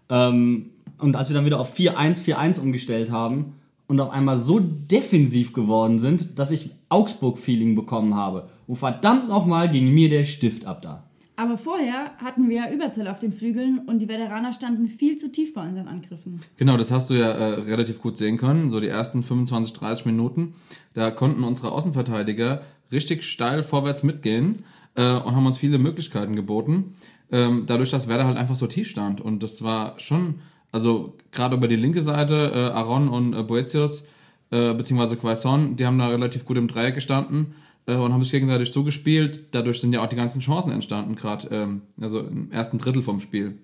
Ähm, 0.09 0.71
und 0.99 1.17
als 1.17 1.29
wir 1.29 1.35
dann 1.35 1.45
wieder 1.45 1.61
auf 1.61 1.77
4-1, 1.77 2.25
4-1 2.25 2.61
umgestellt 2.61 3.11
haben 3.11 3.55
und 3.89 4.01
auf 4.01 4.11
einmal 4.11 4.37
so 4.37 4.61
defensiv 4.61 5.53
geworden 5.53 5.99
sind, 5.99 6.39
dass 6.39 6.53
ich 6.53 6.71
Augsburg-Feeling 6.89 7.75
bekommen 7.75 8.15
habe. 8.15 8.49
Und 8.67 8.77
verdammt 8.77 9.29
nochmal 9.29 9.69
ging 9.69 9.93
mir 9.93 10.09
der 10.09 10.25
Stift 10.25 10.65
ab 10.65 10.81
da. 10.83 11.05
Aber 11.37 11.57
vorher 11.57 12.11
hatten 12.19 12.49
wir 12.51 12.57
ja 12.57 12.71
Überzahl 12.71 13.09
auf 13.09 13.19
den 13.19 13.33
Flügeln 13.33 13.81
und 13.87 14.01
die 14.01 14.09
Veteraner 14.09 14.53
standen 14.53 14.89
viel 14.89 15.17
zu 15.17 15.33
tief 15.33 15.55
bei 15.55 15.67
unseren 15.67 15.89
Angriffen. 15.89 16.41
Genau, 16.59 16.77
das 16.77 16.91
hast 16.91 17.09
du 17.09 17.15
ja 17.15 17.31
äh, 17.31 17.61
relativ 17.63 18.03
gut 18.03 18.19
sehen 18.19 18.37
können. 18.37 18.69
So 18.71 18.79
die 18.79 18.89
ersten 18.89 19.23
25, 19.23 19.73
30 19.73 20.07
Minuten. 20.07 20.55
Da 20.93 21.11
konnten 21.11 21.43
unsere 21.43 21.73
Außenverteidiger 21.73 22.61
richtig 22.93 23.25
steil 23.25 23.63
vorwärts 23.63 24.03
mitgehen 24.03 24.65
äh, 24.95 25.13
und 25.13 25.35
haben 25.35 25.47
uns 25.47 25.59
viele 25.59 25.79
Möglichkeiten 25.79 26.37
geboten. 26.37 26.95
Ähm, 27.33 27.65
dadurch, 27.67 27.91
dass 27.91 28.09
Werder 28.09 28.27
halt 28.27 28.37
einfach 28.37 28.57
so 28.57 28.67
tief 28.67 28.89
stand. 28.89 29.21
Und 29.21 29.43
das 29.43 29.63
war 29.63 29.99
schon, 30.01 30.41
also 30.73 31.17
gerade 31.33 31.57
über 31.57 31.69
die 31.69 31.77
linke 31.77 32.03
Seite, 32.03 32.53
äh, 32.55 32.77
Aaron 32.77 33.09
und 33.09 33.35
äh, 33.35 33.43
Boetius, 33.43 34.05
äh, 34.51 34.75
beziehungsweise 34.75 35.17
Quaison, 35.17 35.77
die 35.77 35.87
haben 35.87 35.99
da 35.99 36.09
relativ 36.09 36.45
gut 36.45 36.57
im 36.57 36.69
Dreieck 36.69 36.97
gestanden 36.97 37.55
äh, 37.87 37.95
und 37.95 38.13
haben 38.13 38.23
sich 38.23 38.33
gegenseitig 38.33 38.73
zugespielt. 38.73 39.47
Dadurch 39.53 39.81
sind 39.81 39.93
ja 39.93 40.03
auch 40.03 40.09
die 40.09 40.17
ganzen 40.17 40.41
Chancen 40.41 40.73
entstanden, 40.73 41.15
gerade 41.15 41.49
ähm, 41.55 41.83
also 42.01 42.21
im 42.21 42.51
ersten 42.51 42.79
Drittel 42.79 43.03
vom 43.03 43.21
Spiel 43.21 43.59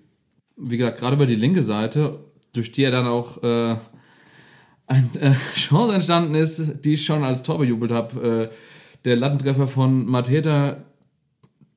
wie 0.57 0.77
gesagt, 0.77 0.99
gerade 0.99 1.15
über 1.15 1.25
die 1.25 1.35
linke 1.35 1.63
Seite, 1.63 2.19
durch 2.53 2.71
die 2.71 2.81
ja 2.81 2.91
dann 2.91 3.05
auch 3.05 3.41
äh, 3.43 3.75
eine 4.87 5.09
äh, 5.19 5.33
Chance 5.55 5.93
entstanden 5.93 6.35
ist, 6.35 6.83
die 6.83 6.93
ich 6.93 7.05
schon 7.05 7.23
als 7.23 7.43
Tor 7.43 7.59
bejubelt 7.59 7.91
habe. 7.91 8.49
Äh, 8.51 8.55
der 9.05 9.15
Lattentreffer 9.15 9.67
von 9.67 10.05
Mateta, 10.05 10.83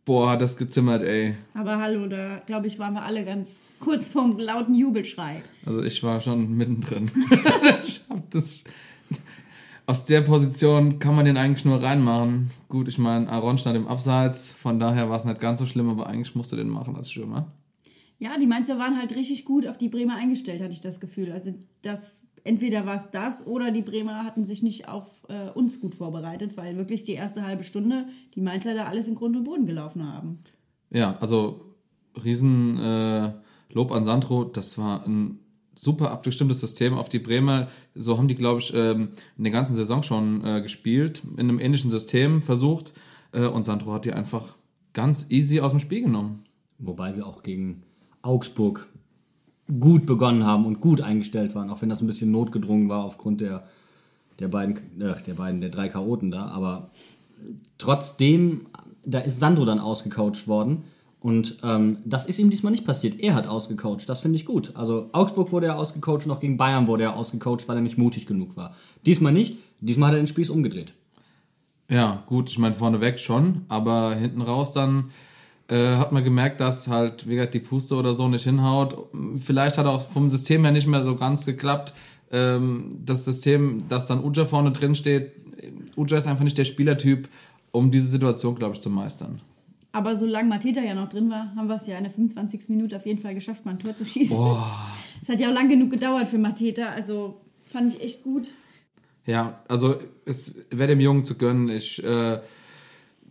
Boah, 0.05 0.31
hat 0.31 0.41
das 0.41 0.57
gezimmert, 0.57 1.03
ey. 1.03 1.35
Aber 1.55 1.79
hallo, 1.79 2.07
da 2.07 2.43
glaube 2.47 2.67
ich, 2.67 2.79
waren 2.79 2.95
wir 2.95 3.03
alle 3.03 3.25
ganz 3.25 3.61
kurz 3.79 4.09
vorm 4.09 4.39
lauten 4.39 4.75
Jubelschrei. 4.75 5.43
Also 5.67 5.83
ich 5.83 6.03
war 6.03 6.21
schon 6.21 6.57
mittendrin. 6.57 7.11
ich 7.85 8.01
hab 8.09 8.31
das. 8.31 8.65
Aus 9.87 10.07
der 10.07 10.21
Position 10.23 10.99
kann 11.01 11.17
man 11.17 11.25
den 11.25 11.37
eigentlich 11.37 11.65
nur 11.65 11.83
reinmachen. 11.83 12.51
Gut, 12.69 12.89
ich 12.89 12.99
meine, 12.99 13.29
Aaron 13.29 13.59
stand 13.59 13.77
im 13.77 13.89
Abseits, 13.89 14.53
von 14.53 14.79
daher 14.79 15.11
war 15.11 15.19
es 15.19 15.25
nicht 15.25 15.41
ganz 15.41 15.59
so 15.59 15.67
schlimm, 15.67 15.89
aber 15.89 16.07
eigentlich 16.07 16.37
musste 16.37 16.57
den 16.57 16.69
machen 16.69 16.95
als 16.97 17.11
Stürmer. 17.11 17.49
Ja, 18.19 18.39
die 18.39 18.47
Mainzer 18.47 18.79
waren 18.79 18.99
halt 18.99 19.17
richtig 19.17 19.45
gut 19.45 19.67
auf 19.67 19.79
die 19.79 19.89
Bremer 19.89 20.15
eingestellt, 20.15 20.63
hatte 20.63 20.73
ich 20.73 20.81
das 20.81 21.01
Gefühl. 21.01 21.33
Also 21.33 21.55
das, 21.83 22.20
entweder 22.45 22.87
war 22.87 22.97
es 22.97 23.11
das 23.11 23.47
oder 23.47 23.71
die 23.71 23.83
Bremer 23.83 24.25
hatten 24.25 24.45
sich 24.45 24.63
nicht 24.63 24.89
auf 24.89 25.23
äh, 25.29 25.51
uns 25.51 25.81
gut 25.81 25.95
vorbereitet, 25.95 26.57
weil 26.57 26.77
wirklich 26.77 27.05
die 27.05 27.13
erste 27.13 27.47
halbe 27.47 27.65
Stunde 27.65 28.07
die 28.35 28.41
Mainzer 28.41 28.75
da 28.75 28.87
alles 28.87 29.09
in 29.09 29.15
Grund 29.15 29.37
und 29.37 29.45
Boden 29.45 29.67
gelaufen 29.67 30.07
haben. 30.07 30.41
Ja, 30.91 31.17
also 31.21 31.77
riesen 32.25 32.79
äh, 32.79 33.33
Lob 33.73 33.93
an 33.93 34.05
Sandro. 34.05 34.45
Das 34.45 34.79
war 34.79 35.07
ein 35.07 35.39
super 35.77 36.11
abgestimmtes 36.11 36.61
System 36.61 36.95
auf 36.95 37.09
die 37.09 37.19
Bremer. 37.19 37.69
So 37.95 38.19
haben 38.19 38.29
die, 38.29 38.35
glaube 38.35 38.61
ich, 38.61 38.75
ähm, 38.75 39.11
in 39.39 39.45
der 39.45 39.53
ganzen 39.53 39.77
Saison 39.77 40.03
schon 40.03 40.45
äh, 40.45 40.61
gespielt, 40.61 41.23
in 41.33 41.49
einem 41.49 41.59
ähnlichen 41.59 41.91
System 41.91 42.43
versucht. 42.43 42.93
Äh, 43.33 43.47
und 43.47 43.65
Sandro 43.65 43.93
hat 43.93 44.05
die 44.05 44.13
einfach 44.13 44.57
ganz 44.93 45.27
easy 45.31 45.61
aus 45.61 45.73
dem 45.73 45.81
Spiel 45.81 46.03
genommen. 46.03 46.45
Wobei 46.79 47.17
wir 47.17 47.27
auch 47.27 47.43
gegen 47.43 47.83
Augsburg 48.23 48.89
gut 49.79 50.07
begonnen 50.07 50.45
haben 50.45 50.67
und 50.67 50.81
gut 50.81 51.01
eingestellt 51.01 51.55
waren, 51.55 51.71
auch 51.71 51.83
wenn 51.83 51.89
das 51.89 52.01
ein 52.01 52.07
bisschen 52.07 52.31
notgedrungen 52.31 52.89
war 52.89 53.05
aufgrund 53.05 53.41
der, 53.41 53.65
der 54.39 54.49
beiden, 54.49 54.77
äh, 55.01 55.15
der 55.27 55.35
beiden, 55.35 55.61
der 55.61 55.71
drei 55.71 55.89
Chaoten 55.89 56.31
da. 56.31 56.47
Aber 56.47 56.91
trotzdem, 57.79 58.67
da 59.05 59.21
ist 59.21 59.39
Sandro 59.39 59.65
dann 59.65 59.79
ausgecoacht 59.79 60.49
worden. 60.49 60.85
Und 61.21 61.59
ähm, 61.63 61.99
das 62.07 62.27
ist 62.27 62.39
ihm 62.39 62.49
diesmal 62.49 62.73
nicht 62.73 62.87
passiert. 62.87 63.21
Er 63.21 63.35
hat 63.35 63.47
ausgecoacht. 63.47 64.09
Das 64.09 64.21
finde 64.21 64.37
ich 64.37 64.47
gut. 64.47 64.73
Also 64.75 65.11
Augsburg 65.13 65.53
wurde 65.53 65.67
er 65.67 65.79
ausgecoacht, 65.79 66.27
noch 66.27 66.41
gegen 66.41 66.57
Bayern 66.57 66.87
wurde 66.87 67.05
er 67.05 67.17
ausgecoacht, 67.17 67.69
weil 67.69 67.77
er 67.77 67.83
nicht 67.83 67.99
mutig 67.99 68.27
genug 68.27 68.57
war. 68.57 68.75
Diesmal 69.05 69.33
nicht. 69.33 69.59
Diesmal 69.81 70.09
hat 70.09 70.17
er 70.17 70.23
den 70.23 70.27
Spieß 70.27 70.49
umgedreht. 70.49 70.95
Ja, 71.91 72.23
gut, 72.27 72.49
ich 72.51 72.59
meine 72.59 72.75
vorneweg 72.75 73.19
schon, 73.19 73.63
aber 73.69 74.15
hinten 74.15 74.43
raus 74.43 74.73
dann 74.73 75.11
äh, 75.71 75.97
hat 75.97 76.11
man 76.11 76.25
gemerkt, 76.25 76.61
dass 76.61 76.89
halt, 76.89 77.29
wie 77.29 77.37
gesagt, 77.37 77.55
die 77.55 77.61
Puste 77.61 77.95
oder 77.95 78.15
so 78.15 78.27
nicht 78.27 78.43
hinhaut. 78.43 79.09
Vielleicht 79.39 79.79
hat 79.79 79.87
auch 79.87 80.03
vom 80.03 80.29
System 80.29 80.65
her 80.65 80.73
nicht 80.73 80.89
mehr 80.89 81.05
so 81.05 81.15
ganz 81.15 81.47
geklappt. 81.47 81.93
Ähm, 82.33 82.99
das 83.07 83.25
System, 83.25 83.85
das 83.89 84.09
dann 84.09 84.25
Uja 84.25 84.45
vorne 84.45 84.73
drin 84.73 84.97
steht, 84.97 85.33
Uja 85.97 86.19
ist 86.19 86.27
einfach 86.27 86.43
nicht 86.43 86.59
der 86.59 86.65
Spielertyp, 86.65 87.29
um 87.71 87.93
diese 87.93 88.09
Situation, 88.09 88.57
glaube 88.57 88.75
ich, 88.75 88.81
zu 88.81 88.91
meistern. 88.91 89.41
Aber 89.93 90.17
solange 90.17 90.49
Mateta 90.49 90.81
ja 90.81 90.95
noch 90.95 91.09
drin 91.09 91.31
war, 91.31 91.55
haben 91.55 91.69
wir 91.69 91.77
es 91.77 91.87
ja 91.87 91.97
in 91.97 92.05
der 92.05 92.13
25. 92.13 92.69
Minute 92.69 92.97
auf 92.97 93.07
jeden 93.07 93.21
Fall 93.21 93.35
geschafft, 93.35 93.65
mal 93.65 93.73
ein 93.73 93.79
Tor 93.79 93.95
zu 93.95 94.05
schießen. 94.05 94.37
Es 95.23 95.29
hat 95.29 95.41
ja 95.41 95.51
auch 95.51 95.55
lang 95.55 95.69
genug 95.69 95.91
gedauert 95.91 96.29
für 96.29 96.39
Mateta, 96.39 96.89
also 96.89 97.41
fand 97.65 97.95
ich 97.95 98.03
echt 98.03 98.25
gut. 98.25 98.55
Ja, 99.27 99.61
also 99.69 99.97
es 100.25 100.55
wäre 100.71 100.89
dem 100.89 101.01
Jungen 101.01 101.25
zu 101.25 101.37
gönnen. 101.37 101.69
Ich 101.69 102.03
äh, 102.03 102.41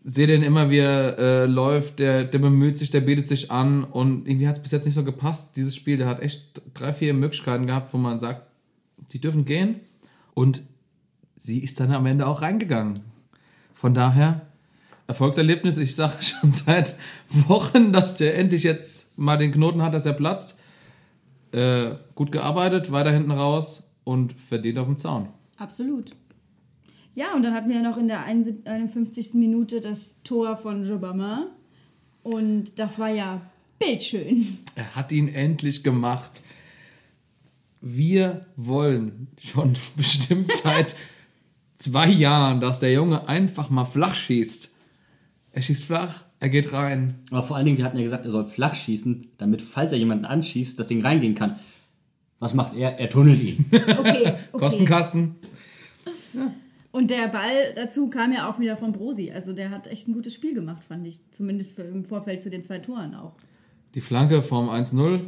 sehe 0.04 0.28
den 0.28 0.44
immer, 0.44 0.70
wie 0.70 0.78
er 0.78 1.18
äh, 1.18 1.46
läuft, 1.46 2.00
der, 2.00 2.24
der 2.24 2.40
bemüht 2.40 2.78
sich, 2.78 2.92
der 2.92 3.02
bietet 3.02 3.28
sich 3.28 3.52
an 3.52 3.84
und 3.84 4.28
irgendwie 4.28 4.48
hat 4.48 4.58
es 4.58 4.64
bis 4.64 4.72
jetzt 4.72 4.86
nicht 4.86 4.96
so 4.96 5.04
gepasst, 5.04 5.56
dieses 5.56 5.76
Spiel. 5.76 5.98
Der 5.98 6.08
hat 6.08 6.22
echt 6.22 6.62
drei, 6.74 6.94
vier 6.94 7.14
Möglichkeiten 7.14 7.68
gehabt, 7.68 7.94
wo 7.94 7.98
man 7.98 8.20
sagt, 8.20 8.44
die 9.12 9.20
dürfen 9.20 9.46
gehen 9.46 9.82
und 10.34 10.64
sie 11.38 11.60
ist 11.60 11.80
dann 11.80 11.92
am 11.92 12.06
Ende 12.06 12.28
auch 12.28 12.42
reingegangen. 12.42 13.02
Von 13.74 13.94
daher, 13.94 14.42
Erfolgserlebnis, 15.08 15.78
ich 15.78 15.96
sage 15.96 16.14
schon 16.22 16.52
seit 16.52 16.98
Wochen, 17.30 17.92
dass 17.94 18.18
der 18.18 18.38
endlich 18.38 18.64
jetzt 18.64 19.18
mal 19.18 19.38
den 19.38 19.52
Knoten 19.52 19.82
hat, 19.82 19.94
dass 19.94 20.06
er 20.06 20.14
platzt. 20.14 20.60
Äh, 21.52 21.96
gut 22.14 22.32
gearbeitet, 22.32 22.92
weiter 22.92 23.12
hinten 23.12 23.32
raus 23.32 23.92
und 24.04 24.34
verdient 24.34 24.78
auf 24.78 24.86
dem 24.86 24.98
Zaun. 24.98 25.30
Absolut. 25.58 26.12
Ja, 27.16 27.34
und 27.34 27.44
dann 27.44 27.54
hatten 27.54 27.70
wir 27.70 27.78
ja 27.78 27.82
noch 27.82 27.98
in 27.98 28.08
der 28.08 28.24
51. 28.24 29.34
Minute 29.34 29.82
das 29.82 30.22
Tor 30.24 30.58
von 30.58 30.84
Jobama. 30.86 31.48
Und 32.24 32.78
das 32.80 33.00
war 33.00 33.10
ja 33.10 33.42
bildschön. 33.80 34.60
Er 34.76 34.96
hat 34.96 35.12
ihn 35.12 35.28
endlich 35.28 35.84
gemacht. 35.84 36.32
Wir 37.82 38.42
wollen 38.56 39.28
schon 39.42 39.76
bestimmt 39.96 40.52
seit 40.54 40.96
zwei 41.78 42.10
Jahren, 42.10 42.60
dass 42.60 42.80
der 42.80 42.94
Junge 42.94 43.28
einfach 43.28 43.70
mal 43.70 43.86
flach 43.86 44.16
schießt. 44.16 44.70
Er 45.52 45.62
schießt 45.62 45.86
flach, 45.86 46.24
er 46.40 46.50
geht 46.50 46.74
rein. 46.74 47.16
Aber 47.32 47.42
vor 47.42 47.58
allen 47.58 47.66
Dingen, 47.66 47.78
wir 47.78 47.86
hatten 47.86 47.98
ja 47.98 48.04
gesagt, 48.04 48.26
er 48.26 48.32
soll 48.32 48.46
flach 48.48 48.76
schießen, 48.76 49.28
damit, 49.38 49.62
falls 49.62 49.92
er 49.92 49.98
jemanden 49.98 50.26
anschießt, 50.26 50.78
das 50.78 50.88
Ding 50.88 51.02
reingehen 51.02 51.36
kann. 51.36 51.56
Was 52.40 52.54
macht 52.54 52.76
er? 52.76 53.00
Er 53.00 53.10
tunnelt 53.10 53.42
ihn. 53.42 53.66
Okay, 53.72 53.98
okay. 53.98 54.34
Kostenkasten. 54.54 55.36
Und 56.92 57.12
der 57.12 57.28
Ball 57.28 57.74
dazu 57.76 58.10
kam 58.10 58.34
ja 58.34 58.50
auch 58.50 58.60
wieder 58.60 58.76
von 58.76 58.92
Brosi. 58.92 59.32
Also 59.32 59.54
der 59.54 59.70
hat 59.70 59.88
echt 59.88 60.08
ein 60.08 60.14
gutes 60.14 60.34
Spiel 60.34 60.56
gemacht, 60.56 60.84
fand 60.84 61.06
ich. 61.06 61.20
Zumindest 61.32 61.78
im 61.78 62.04
Vorfeld 62.04 62.42
zu 62.42 62.50
den 62.50 62.64
zwei 62.64 62.80
Toren 62.80 63.14
auch. 63.14 63.36
Die 63.94 64.02
Flanke 64.02 64.42
vom 64.42 64.70
1-0. 64.70 65.22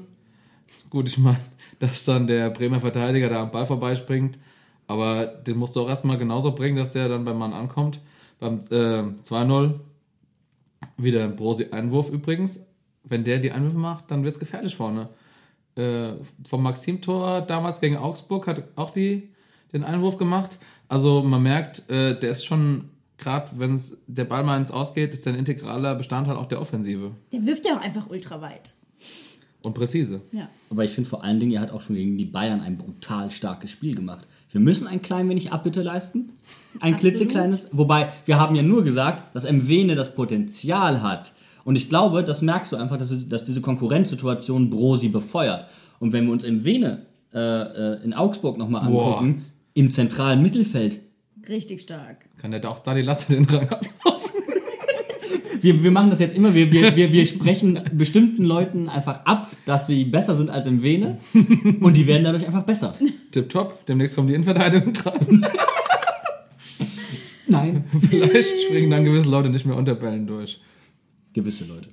Gut, 0.90 1.08
ich 1.08 1.18
meine, 1.18 1.40
dass 1.80 2.06
dann 2.06 2.28
der 2.28 2.50
Bremer 2.50 2.80
Verteidiger 2.80 3.30
da 3.30 3.44
am 3.44 3.52
Ball 3.52 3.66
vorbeispringt. 3.66 4.40
Aber 4.88 5.26
den 5.26 5.58
musst 5.58 5.76
du 5.76 5.82
auch 5.82 5.90
erstmal 5.90 6.18
genauso 6.18 6.54
bringen, 6.54 6.78
dass 6.78 6.94
der 6.94 7.08
dann 7.08 7.26
beim 7.26 7.38
Mann 7.38 7.54
ankommt. 7.54 8.00
Beim 8.40 8.60
äh, 8.72 9.04
2-0 9.24 9.80
wieder 10.98 11.24
ein 11.24 11.36
Brosi-Einwurf 11.36 12.10
übrigens. 12.10 12.66
Wenn 13.04 13.24
der 13.24 13.40
die 13.40 13.52
Einwürfe 13.52 13.78
macht, 13.78 14.10
dann 14.10 14.24
wird 14.24 14.36
es 14.36 14.40
gefährlich 14.40 14.76
vorne. 14.76 15.10
Äh, 15.76 16.14
vom 16.48 16.64
Maxim-Tor 16.64 17.42
damals 17.42 17.80
gegen 17.82 17.98
Augsburg 17.98 18.48
hat 18.48 18.64
auch 18.76 18.92
die, 18.92 19.30
den 19.74 19.84
Einwurf 19.84 20.18
gemacht. 20.18 20.58
Also 20.92 21.24
man 21.24 21.42
merkt, 21.42 21.90
äh, 21.90 22.20
der 22.20 22.32
ist 22.32 22.44
schon, 22.44 22.90
gerade 23.18 23.50
wenn 23.56 23.80
der 24.08 24.26
Ball 24.26 24.44
mal 24.44 24.60
ins 24.60 24.72
Ausgeht, 24.72 25.14
ist 25.14 25.26
der 25.26 25.32
ein 25.32 25.40
integraler 25.40 25.96
Bestandteil 25.96 26.36
auch 26.36 26.48
der 26.48 26.60
Offensive. 26.60 27.12
Der 27.32 27.46
wirft 27.46 27.66
ja 27.66 27.78
auch 27.78 27.82
einfach 27.82 28.10
ultra 28.10 28.42
weit. 28.42 28.74
Und 29.62 29.74
präzise. 29.74 30.20
Ja. 30.34 30.50
Aber 30.70 30.84
ich 30.84 30.92
finde 30.92 31.10
vor 31.10 31.24
allen 31.24 31.40
Dingen, 31.40 31.54
er 31.54 31.62
hat 31.62 31.72
auch 31.72 31.80
schon 31.80 31.96
gegen 31.96 32.18
die 32.18 32.26
Bayern 32.26 32.60
ein 32.60 32.78
brutal 32.78 33.32
starkes 33.32 33.72
Spiel 33.72 33.96
gemacht. 33.96 34.28
Wir 34.52 34.60
müssen 34.60 34.86
ein 34.86 35.02
klein 35.02 35.30
wenig 35.30 35.54
Abbitte 35.54 35.82
leisten. 35.82 36.34
Ein 36.82 36.96
Absolut. 36.96 37.00
klitzekleines. 37.00 37.70
Wobei, 37.72 38.10
wir 38.26 38.38
haben 38.38 38.56
ja 38.56 38.64
nur 38.64 38.84
gesagt, 38.84 39.34
dass 39.34 39.50
Mwene 39.50 39.96
das 39.96 40.14
Potenzial 40.14 41.02
hat. 41.02 41.32
Und 41.64 41.78
ich 41.78 41.88
glaube, 41.88 42.22
das 42.26 42.42
merkst 42.42 42.70
du 42.70 42.76
einfach, 42.76 42.98
dass, 42.98 43.30
dass 43.30 43.46
diese 43.46 43.62
Konkurrenzsituation 43.62 44.70
Brosi 44.70 45.08
befeuert. 45.08 45.68
Und 46.00 46.12
wenn 46.12 46.26
wir 46.26 46.34
uns 46.34 46.46
Mwene 46.46 47.06
äh, 47.34 47.40
äh, 47.40 48.04
in 48.04 48.14
Augsburg 48.14 48.58
nochmal 48.58 48.86
Boah. 48.90 49.20
angucken, 49.20 49.46
im 49.74 49.92
zentralen 49.92 50.42
Mittelfeld, 50.42 51.00
Richtig 51.50 51.82
stark. 51.82 52.26
Kann 52.38 52.52
der 52.52 52.60
da 52.60 52.70
auch 52.70 52.80
da 52.80 52.94
die 52.94 53.02
Lasse 53.02 53.34
den 53.34 53.46
Rang 53.46 53.68
ablaufen? 53.70 54.42
wir, 55.62 55.84
wir 55.84 55.92
machen 55.92 56.10
das 56.10 56.20
jetzt 56.20 56.36
immer, 56.36 56.54
wir, 56.54 56.72
wir, 56.72 56.96
wir, 56.96 57.12
wir 57.12 57.26
sprechen 57.26 57.82
bestimmten 57.94 58.44
Leuten 58.44 58.90
einfach 58.90 59.26
ab, 59.26 59.50
dass 59.66 59.88
sie 59.88 60.06
besser 60.06 60.36
sind 60.36 60.50
als 60.50 60.70
Mwene 60.70 61.18
und 61.82 61.98
die 61.98 62.06
werden 62.08 62.24
dadurch 62.24 62.46
einfach 62.46 62.64
besser. 62.64 62.96
Tipptopp, 63.32 63.86
demnächst 63.86 64.16
kommt 64.16 64.30
die 64.30 64.34
Innenverteidigung 64.36 64.94
dran. 64.94 65.46
Nein. 67.48 67.84
Vielleicht 68.10 68.64
springen 68.68 68.92
dann 68.92 69.04
gewisse 69.04 69.30
Leute 69.30 69.50
nicht 69.50 69.66
mehr 69.66 69.76
unter 69.76 69.96
Bällen 69.96 70.28
durch. 70.28 70.62
Gewisse 71.34 71.66
Leute. 71.66 71.90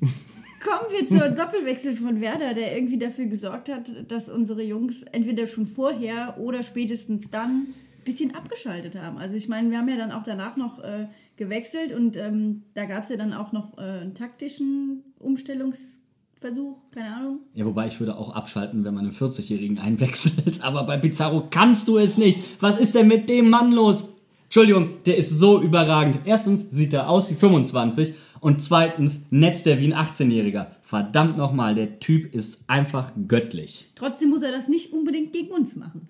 Kommen 0.89 1.11
wir 1.11 1.19
zur 1.19 1.29
Doppelwechsel 1.29 1.97
von 1.97 2.21
Werder, 2.23 2.55
der 2.55 2.75
irgendwie 2.75 2.97
dafür 2.97 3.27
gesorgt 3.27 3.69
hat, 3.69 4.11
dass 4.11 4.31
unsere 4.31 4.63
Jungs 4.63 5.03
entweder 5.03 5.47
schon 5.47 5.67
vorher 5.67 6.37
oder 6.39 6.63
spätestens 6.63 7.31
dann 7.31 7.51
ein 7.51 7.75
bisschen 8.07 8.35
abgeschaltet 8.35 8.97
haben. 8.97 9.19
Also 9.19 9.37
ich 9.37 9.49
meine, 9.49 9.71
wir 9.71 9.79
haben 9.79 9.89
ja 9.89 9.99
dann 9.99 10.13
auch 10.13 10.23
danach 10.23 10.57
noch 10.57 10.79
äh, 10.79 11.09
gewechselt 11.37 11.93
und 11.93 12.17
ähm, 12.17 12.63
da 12.73 12.87
gab 12.87 13.03
es 13.03 13.11
ja 13.11 13.19
dann 13.19 13.35
auch 13.35 13.53
noch 13.53 13.77
äh, 13.77 13.83
einen 13.83 14.15
taktischen 14.15 15.03
Umstellungsversuch, 15.19 16.79
keine 16.91 17.15
Ahnung. 17.15 17.41
Ja, 17.53 17.67
wobei 17.67 17.87
ich 17.87 18.01
würde 18.01 18.17
auch 18.17 18.35
abschalten, 18.35 18.83
wenn 18.85 18.95
man 18.95 19.05
einen 19.05 19.15
40-Jährigen 19.15 19.79
einwechselt. 19.79 20.63
Aber 20.63 20.85
bei 20.85 20.97
Pizarro 20.97 21.49
kannst 21.51 21.87
du 21.89 21.99
es 21.99 22.17
nicht. 22.17 22.41
Was 22.61 22.81
ist 22.81 22.95
denn 22.95 23.09
mit 23.09 23.29
dem 23.29 23.51
Mann 23.51 23.73
los? 23.73 24.09
Entschuldigung, 24.45 25.03
der 25.05 25.19
ist 25.19 25.29
so 25.29 25.61
überragend. 25.61 26.21
Erstens 26.25 26.71
sieht 26.71 26.95
er 26.95 27.11
aus 27.11 27.31
wie 27.31 27.35
25 27.35 28.15
und 28.41 28.63
zweitens 28.63 29.27
netzt 29.31 29.67
er 29.67 29.81
wie 29.81 29.93
ein 29.93 30.07
18-Jähriger. 30.07 30.67
Verdammt 30.83 31.37
nochmal, 31.37 31.75
der 31.75 32.01
Typ 32.01 32.35
ist 32.35 32.65
einfach 32.69 33.13
göttlich. 33.27 33.89
Trotzdem 33.95 34.31
muss 34.31 34.43
er 34.43 34.53
das 34.53 34.69
nicht 34.69 34.93
unbedingt 34.93 35.33
gegen 35.33 35.51
uns 35.51 35.77
machen. 35.77 36.09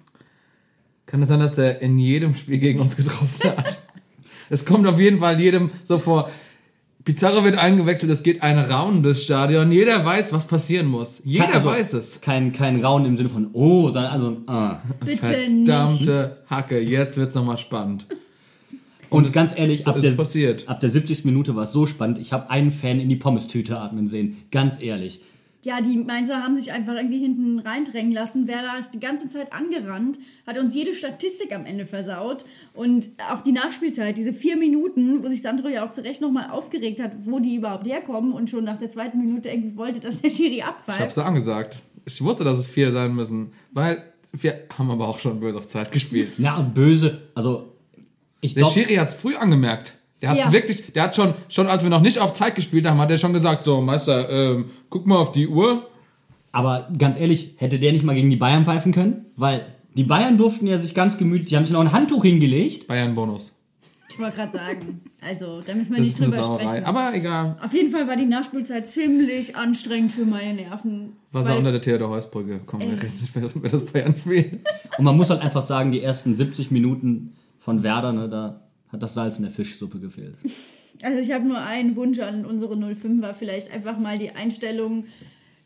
Kann 1.07 1.23
es 1.23 1.31
sein, 1.31 1.41
dass 1.41 1.57
er 1.57 1.81
in 1.81 1.99
jedem 1.99 2.35
Spiel 2.35 2.59
gegen 2.59 2.81
uns 2.81 2.97
getroffen 2.97 3.57
hat? 3.57 3.79
Es 4.51 4.65
kommt 4.65 4.87
auf 4.87 4.99
jeden 4.99 5.19
Fall 5.19 5.39
jedem 5.39 5.73
so 5.85 5.99
vor. 5.99 6.31
Pizarro 7.05 7.45
wird 7.45 7.57
eingewechselt, 7.57 8.11
es 8.11 8.23
geht 8.23 8.43
ein 8.43 8.59
Raun 8.59 9.03
durchs 9.03 9.23
Stadion. 9.23 9.71
Jeder 9.71 10.05
weiß, 10.05 10.33
was 10.33 10.47
passieren 10.47 10.87
muss. 10.87 11.23
Jeder 11.25 11.55
Also, 11.55 11.69
weiß 11.69 11.93
es. 11.95 12.21
Kein, 12.23 12.53
kein 12.53 12.83
Raun 12.83 13.05
im 13.05 13.17
Sinne 13.17 13.29
von 13.29 13.51
oh, 13.53 13.89
sondern 13.91 14.11
also 14.11 14.29
ein 14.29 14.49
ah. 14.49 14.83
Bitte 15.01 15.51
nicht. 15.51 15.67
Verdammte 15.69 16.39
Hacke, 16.49 16.81
jetzt 16.81 17.19
wird's 17.19 17.35
nochmal 17.35 17.59
spannend. 17.59 18.07
Und, 19.11 19.25
es- 19.27 19.33
ganz 19.33 19.59
ehrlich, 19.59 19.83
so 19.85 19.91
ab, 19.91 20.01
der, 20.01 20.13
passiert. 20.13 20.69
ab 20.69 20.81
der 20.81 20.91
70. 20.91 21.25
Minute 21.25 21.55
war 21.57 21.65
es 21.65 21.73
so 21.73 21.87
spannend. 21.87 22.19
Ich 22.19 22.33
habe 22.33 22.51
einen 22.51 22.71
Fan 22.71 23.01
in 23.01 23.09
die 23.09 23.17
Pommes-Tüte 23.17 23.79
atmen 23.79 24.07
sehen. 24.07 24.37
Ganz 24.51 24.83
ehrlich. 24.83 25.21
Ja, 25.65 25.81
die 25.81 25.99
Mainzer 25.99 26.43
haben 26.43 26.55
sich 26.55 26.71
einfach 26.73 26.95
irgendwie 26.95 27.19
hinten 27.19 27.59
reindrängen 27.59 28.13
lassen. 28.13 28.47
Werder 28.47 28.79
ist 28.79 28.91
die 28.95 29.01
ganze 29.01 29.27
Zeit 29.27 29.53
angerannt, 29.53 30.19
hat 30.47 30.57
uns 30.57 30.73
jede 30.73 30.95
Statistik 30.95 31.53
am 31.55 31.67
Ende 31.67 31.85
versaut. 31.85 32.45
Und 32.75 33.09
auch 33.31 33.41
die 33.41 33.51
Nachspielzeit, 33.53 34.17
diese 34.17 34.33
vier 34.33 34.57
Minuten, 34.57 35.23
wo 35.23 35.29
sich 35.29 35.43
Sandro 35.43 35.69
ja 35.69 35.85
auch 35.85 35.91
zu 35.91 36.03
Recht 36.05 36.21
nochmal 36.21 36.51
aufgeregt 36.51 37.01
hat, 37.03 37.11
wo 37.25 37.41
die 37.41 37.57
überhaupt 37.57 37.87
herkommen 37.89 38.33
und 38.33 38.49
schon 38.49 38.63
nach 38.65 38.79
der 38.79 38.89
zweiten 38.89 39.19
Minute 39.19 39.49
irgendwie 39.49 39.77
wollte, 39.77 39.99
dass 39.99 40.23
der 40.23 40.31
Schiri 40.31 40.57
Ich 40.59 40.65
abpfeift. 40.65 41.01
hab's 41.01 41.17
ja 41.17 41.25
angesagt. 41.25 41.79
Ich 42.07 42.23
wusste, 42.23 42.45
dass 42.45 42.59
es 42.59 42.69
vier 42.69 42.93
sein 42.93 43.15
müssen, 43.15 43.51
weil 43.73 44.01
wir 44.33 44.61
haben 44.79 44.91
aber 44.93 45.09
auch 45.09 45.19
schon 45.19 45.41
böse 45.41 45.59
auf 45.59 45.67
Zeit 45.67 45.91
gespielt. 45.91 46.29
Na, 46.39 46.57
und 46.59 46.73
böse. 46.73 47.23
Also, 47.35 47.73
ich 48.41 48.55
Der 48.55 48.63
glaube, 48.65 48.75
Schiri 48.75 48.95
hat's 48.97 49.15
früh 49.15 49.37
angemerkt. 49.37 49.95
Der 50.23 50.31
hat's 50.31 50.39
Ja. 50.41 50.53
wirklich, 50.53 50.93
der 50.93 51.05
hat 51.05 51.17
schon, 51.17 51.35
schon 51.49 51.69
als 51.69 51.83
wir 51.85 51.91
noch 51.91 52.01
nicht 52.01 52.19
auf 52.19 52.35
Zeit 52.35 52.55
gespielt 52.57 52.87
haben, 52.87 52.99
hat 52.99 53.11
er 53.11 53.19
schon 53.19 53.33
gesagt, 53.33 53.65
so, 53.65 53.81
Meister, 53.81 54.29
ähm, 54.31 54.67
guck 54.91 55.07
mal 55.07 55.17
auf 55.17 55.33
die 55.33 55.49
Uhr. 55.49 55.87
aber 56.51 56.89
ganz 56.99 57.19
ehrlich, 57.21 57.55
hätte 57.59 57.79
der 57.79 57.93
nicht 57.93 58.05
mal 58.05 58.15
gegen 58.15 58.31
die 58.31 58.37
Bayern 58.37 58.65
pfeifen 58.65 58.91
können? 58.93 59.27
Weil 59.37 59.67
die 59.97 60.03
Bayern 60.05 60.37
durften 60.39 60.67
ja 60.67 60.79
sich 60.79 60.95
ganz 60.95 61.19
gemütlich, 61.19 61.51
die 61.51 61.57
haben 61.57 61.65
sich 61.65 61.73
noch 61.73 61.81
ein 61.81 61.93
Handtuch 61.93 62.25
hingelegt. 62.25 62.89
Bayern 62.89 63.15
Bonus. 63.15 63.55
Ich 64.11 64.19
wollte 64.19 64.37
gerade 64.37 64.57
sagen, 64.57 65.01
also 65.21 65.61
da 65.61 65.75
müssen 65.75 65.91
wir 65.91 65.99
Das 65.99 66.07
nicht 66.07 66.19
drüber 66.21 66.37
Sauerei. 66.39 66.63
sprechen. 66.67 66.85
Aber 66.87 67.15
egal. 67.15 67.57
Auf 67.63 67.73
jeden 67.75 67.91
Fall 67.93 68.09
war 68.09 68.17
die 68.17 68.25
Nachspielzeit 68.25 68.89
ziemlich 68.89 69.55
anstrengend 69.55 70.11
für 70.13 70.25
meine 70.25 70.55
Nerven. 70.55 71.13
Wasser 71.31 71.51
weil- 71.51 71.59
unter 71.59 71.73
der 71.73 71.83
Theodor 71.83 72.09
Heusbrücke. 72.11 72.59
Komm, 72.67 72.81
wir 72.81 72.89
reden 72.93 73.19
nicht 73.21 73.37
mehr 73.37 73.51
über 73.55 73.69
das 73.69 73.85
Bayern-Spiel. 73.85 74.61
Und 74.97 75.05
man 75.05 75.17
muss 75.17 75.29
halt 75.31 75.43
einfach 75.43 75.63
sagen, 75.63 75.93
die 75.93 76.01
ersten 76.03 76.35
70 76.35 76.71
Minuten 76.71 77.35
von 77.59 77.83
Werder, 77.83 78.13
ne, 78.13 78.29
da 78.29 78.69
hat 78.89 79.03
das 79.03 79.15
Salz 79.15 79.37
in 79.37 79.43
der 79.43 79.53
Fischsuppe 79.53 80.01
gefehlt. 80.01 80.37
Also 81.01 81.19
ich 81.21 81.31
habe 81.31 81.47
nur 81.47 81.61
einen 81.61 81.95
Wunsch 81.95 82.19
an 82.19 82.45
unsere 82.45 82.75
05er, 82.75 83.33
vielleicht 83.33 83.71
einfach 83.71 84.01
mal 84.01 84.19
die 84.19 84.31
Einstellung 84.31 85.05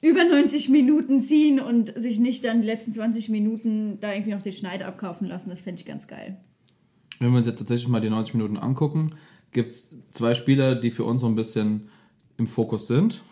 über 0.03 0.25
90 0.25 0.69
Minuten 0.69 1.23
ziehen 1.23 1.59
und 1.59 1.95
sich 1.97 2.19
nicht 2.19 2.45
dann 2.45 2.61
die 2.61 2.67
letzten 2.67 2.93
20 2.93 3.31
Minuten 3.31 3.99
da 4.01 4.13
irgendwie 4.13 4.33
noch 4.33 4.43
den 4.43 4.53
Schneid 4.53 4.83
abkaufen 4.83 5.27
lassen. 5.27 5.49
Das 5.49 5.63
fände 5.63 5.81
ich 5.81 5.87
ganz 5.87 6.07
geil. 6.07 6.37
Wenn 7.19 7.31
wir 7.31 7.39
uns 7.39 7.47
jetzt 7.47 7.61
tatsächlich 7.61 7.89
mal 7.89 8.01
die 8.01 8.11
90 8.11 8.35
Minuten 8.35 8.59
angucken, 8.59 9.15
gibt 9.53 9.71
es 9.71 9.95
zwei 10.11 10.35
Spieler, 10.35 10.75
die 10.75 10.91
für 10.91 11.05
uns 11.05 11.21
so 11.21 11.29
ein 11.29 11.37
bisschen 11.37 11.89
im 12.37 12.49
Fokus 12.49 12.89
sind. 12.89 13.23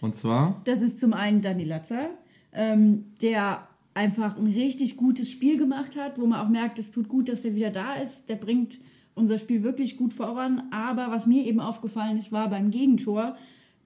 Und 0.00 0.14
zwar, 0.14 0.60
Das 0.64 0.82
ist 0.82 1.00
zum 1.00 1.14
einen 1.14 1.40
Dani 1.40 1.64
Latzer, 1.64 2.10
ähm, 2.52 3.06
der 3.22 3.66
einfach 3.94 4.36
ein 4.36 4.46
richtig 4.46 4.96
gutes 4.96 5.30
Spiel 5.30 5.58
gemacht 5.58 5.96
hat, 5.96 6.18
wo 6.18 6.26
man 6.26 6.40
auch 6.40 6.48
merkt, 6.48 6.78
es 6.78 6.90
tut 6.90 7.08
gut, 7.08 7.28
dass 7.28 7.44
er 7.44 7.54
wieder 7.54 7.70
da 7.70 7.94
ist. 7.94 8.28
Der 8.28 8.36
bringt 8.36 8.78
unser 9.14 9.38
Spiel 9.38 9.62
wirklich 9.62 9.96
gut 9.96 10.12
voran. 10.12 10.62
Aber 10.70 11.10
was 11.10 11.26
mir 11.26 11.44
eben 11.44 11.60
aufgefallen 11.60 12.16
ist, 12.16 12.32
war 12.32 12.48
beim 12.48 12.70
Gegentor, 12.70 13.36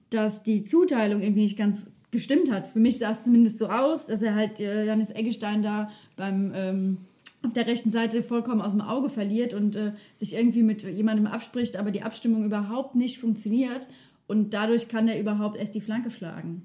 dass 0.09 0.43
die 0.43 0.61
Zuteilung 0.61 1.21
irgendwie 1.21 1.43
nicht 1.43 1.57
ganz 1.57 1.91
gestimmt 2.11 2.51
hat. 2.51 2.67
Für 2.67 2.79
mich 2.79 2.99
sah 2.99 3.11
es 3.11 3.23
zumindest 3.23 3.57
so 3.57 3.67
aus, 3.67 4.07
dass 4.07 4.21
er 4.21 4.35
halt 4.35 4.59
äh, 4.59 4.85
Janis 4.85 5.11
Eggestein 5.11 5.61
da 5.61 5.89
beim 6.15 6.51
ähm, 6.55 6.97
auf 7.45 7.53
der 7.53 7.67
rechten 7.67 7.91
Seite 7.91 8.23
vollkommen 8.23 8.61
aus 8.61 8.71
dem 8.71 8.81
Auge 8.81 9.09
verliert 9.09 9.53
und 9.53 9.75
äh, 9.75 9.91
sich 10.15 10.33
irgendwie 10.33 10.63
mit 10.63 10.83
jemandem 10.83 11.27
abspricht, 11.27 11.75
aber 11.75 11.91
die 11.91 12.01
Abstimmung 12.03 12.43
überhaupt 12.43 12.95
nicht 12.95 13.19
funktioniert 13.19 13.87
und 14.27 14.53
dadurch 14.53 14.87
kann 14.87 15.07
er 15.07 15.19
überhaupt 15.19 15.57
erst 15.57 15.75
die 15.75 15.81
Flanke 15.81 16.09
schlagen. 16.09 16.63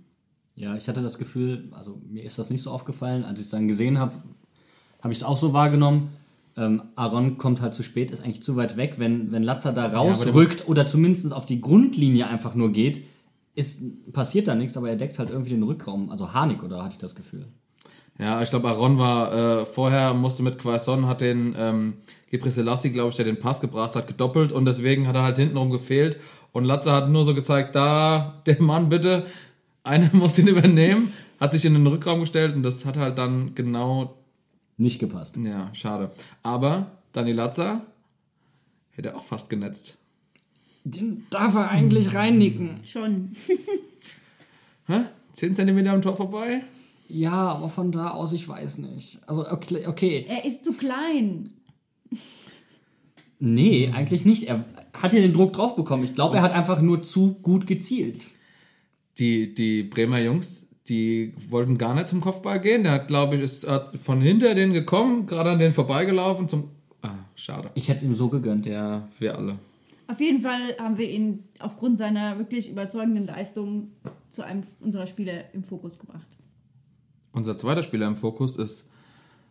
Ja, 0.56 0.74
ich 0.74 0.88
hatte 0.88 1.02
das 1.02 1.18
Gefühl, 1.18 1.68
also 1.72 2.00
mir 2.08 2.22
ist 2.24 2.38
das 2.38 2.50
nicht 2.50 2.62
so 2.62 2.70
aufgefallen. 2.70 3.24
Als 3.24 3.40
ich 3.40 3.46
es 3.46 3.50
dann 3.50 3.68
gesehen 3.68 3.98
habe, 3.98 4.12
habe 5.02 5.12
ich 5.12 5.20
es 5.20 5.24
auch 5.24 5.36
so 5.36 5.52
wahrgenommen. 5.52 6.10
Ähm, 6.56 6.82
Aaron 6.96 7.38
kommt 7.38 7.60
halt 7.60 7.74
zu 7.74 7.82
spät, 7.82 8.10
ist 8.10 8.22
eigentlich 8.22 8.42
zu 8.42 8.56
weit 8.56 8.76
weg. 8.76 8.94
Wenn, 8.98 9.32
wenn 9.32 9.42
Latzer 9.42 9.72
da 9.72 9.86
rausrückt 9.86 10.68
oder 10.68 10.86
zumindest 10.86 11.32
auf 11.32 11.46
die 11.46 11.60
Grundlinie 11.60 12.26
einfach 12.26 12.54
nur 12.54 12.72
geht, 12.72 13.02
ist, 13.54 14.12
passiert 14.12 14.48
da 14.48 14.54
nichts, 14.54 14.76
aber 14.76 14.90
er 14.90 14.96
deckt 14.96 15.18
halt 15.18 15.30
irgendwie 15.30 15.50
den 15.50 15.62
Rückraum. 15.62 16.10
Also 16.10 16.32
Harnik, 16.32 16.62
oder 16.62 16.82
hatte 16.82 16.94
ich 16.94 16.98
das 16.98 17.14
Gefühl? 17.14 17.46
ja, 18.20 18.42
ich 18.42 18.50
glaube, 18.50 18.68
Aaron 18.68 18.98
war 18.98 19.32
äh, 19.32 19.66
vorher, 19.66 20.12
musste 20.12 20.42
mit 20.42 20.58
Quaison, 20.58 21.06
hat 21.06 21.22
den 21.22 21.54
ähm, 21.56 21.94
Gebre 22.30 22.50
Selassie, 22.50 22.92
glaube 22.92 23.10
ich, 23.10 23.16
der 23.16 23.24
den 23.24 23.40
Pass 23.40 23.60
gebracht 23.60 23.96
hat, 23.96 24.06
gedoppelt 24.06 24.52
und 24.52 24.66
deswegen 24.66 25.08
hat 25.08 25.16
er 25.16 25.22
halt 25.22 25.38
hintenrum 25.38 25.70
gefehlt. 25.70 26.18
Und 26.52 26.64
Latze 26.64 26.92
hat 26.92 27.08
nur 27.08 27.24
so 27.24 27.34
gezeigt, 27.34 27.74
da, 27.74 28.42
der 28.46 28.60
Mann 28.60 28.88
bitte, 28.90 29.24
einer 29.82 30.10
muss 30.12 30.38
ihn 30.38 30.48
übernehmen, 30.48 31.12
hat 31.38 31.52
sich 31.52 31.64
in 31.64 31.74
den 31.74 31.86
Rückraum 31.86 32.20
gestellt 32.20 32.54
und 32.54 32.62
das 32.62 32.84
hat 32.84 32.96
halt 32.96 33.18
dann 33.18 33.54
genau 33.54 34.16
Nicht 34.76 34.98
gepasst. 34.98 35.36
Ja, 35.36 35.74
schade. 35.74 36.10
Aber 36.42 36.90
Dani 37.12 37.32
Latza 37.32 37.82
hätte 38.92 39.16
auch 39.16 39.24
fast 39.24 39.50
genetzt. 39.50 39.98
Den 40.84 41.26
darf 41.30 41.54
er 41.54 41.70
eigentlich 41.70 42.14
reinnicken. 42.14 42.80
Schon. 42.86 43.32
Hä? 44.86 45.02
10 45.34 45.54
cm 45.54 45.86
am 45.86 46.02
Tor 46.02 46.16
vorbei? 46.16 46.62
Ja, 47.08 47.50
aber 47.50 47.68
von 47.68 47.92
da 47.92 48.10
aus, 48.10 48.32
ich 48.32 48.48
weiß 48.48 48.78
nicht. 48.78 49.20
Also, 49.26 49.50
okay. 49.50 49.86
okay. 49.86 50.24
Er 50.28 50.44
ist 50.44 50.64
zu 50.64 50.72
klein. 50.72 51.48
Nee, 53.38 53.90
eigentlich 53.94 54.24
nicht. 54.24 54.44
Er 54.44 54.64
hat 54.92 55.12
ja 55.12 55.20
den 55.20 55.32
Druck 55.32 55.52
drauf 55.52 55.76
bekommen. 55.76 56.04
Ich 56.04 56.14
glaube, 56.14 56.36
er 56.36 56.42
hat 56.42 56.52
einfach 56.52 56.80
nur 56.80 57.02
zu 57.02 57.34
gut 57.42 57.66
gezielt. 57.66 58.22
Die, 59.20 59.54
die 59.54 59.82
Bremer 59.84 60.18
Jungs, 60.18 60.66
die 60.88 61.34
wollten 61.48 61.78
gar 61.78 61.94
nicht 61.94 62.08
zum 62.08 62.20
Kopfball 62.20 62.60
gehen. 62.60 62.82
Der 62.82 62.92
hat, 62.92 63.08
glaube 63.08 63.36
ich, 63.36 63.42
ist 63.42 63.68
hat 63.68 63.96
von 63.96 64.20
hinter 64.20 64.54
denen 64.54 64.72
gekommen, 64.72 65.26
gerade 65.26 65.50
an 65.50 65.58
denen 65.58 65.72
vorbeigelaufen 65.72 66.48
zum. 66.48 66.70
Ah, 67.02 67.18
schade. 67.36 67.70
Ich 67.74 67.88
hätte 67.88 67.98
es 67.98 68.02
ihm 68.04 68.14
so 68.14 68.28
gegönnt. 68.28 68.66
Ja, 68.66 69.08
wir 69.18 69.36
alle. 69.36 69.58
Auf 70.08 70.20
jeden 70.20 70.40
Fall 70.40 70.76
haben 70.78 70.98
wir 70.98 71.08
ihn 71.08 71.44
aufgrund 71.60 71.98
seiner 71.98 72.38
wirklich 72.38 72.68
überzeugenden 72.68 73.26
Leistung 73.26 73.92
zu 74.28 74.42
einem 74.42 74.62
unserer 74.80 75.06
Spieler 75.06 75.54
im 75.54 75.62
Fokus 75.62 75.98
gebracht. 75.98 76.26
Unser 77.32 77.56
zweiter 77.56 77.82
Spieler 77.82 78.08
im 78.08 78.16
Fokus 78.16 78.56
ist 78.56 78.88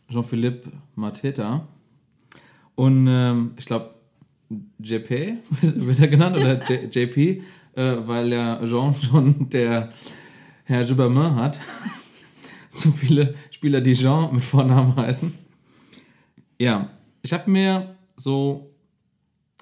Jean-Philippe 0.09 0.71
Mateta. 0.95 1.67
Und 2.75 3.07
ähm, 3.07 3.51
ich 3.57 3.65
glaube, 3.65 3.93
JP 4.79 5.37
wird 5.61 5.99
er 5.99 6.07
genannt 6.07 6.37
oder 6.37 6.61
J 6.63 6.93
JP, 6.93 7.43
äh, 7.79 8.07
weil 8.07 8.33
ja 8.33 8.59
Jean 8.65 8.93
schon 9.01 9.49
der 9.49 9.89
Herr 10.65 10.83
Gibbermann 10.83 11.35
hat. 11.35 11.59
so 12.69 12.91
viele 12.91 13.35
Spieler, 13.51 13.81
die 13.81 13.93
Jean 13.93 14.33
mit 14.33 14.43
Vornamen 14.43 14.95
heißen. 14.95 15.33
Ja, 16.59 16.89
ich 17.21 17.31
habe 17.31 17.49
mir 17.49 17.95
so 18.17 18.75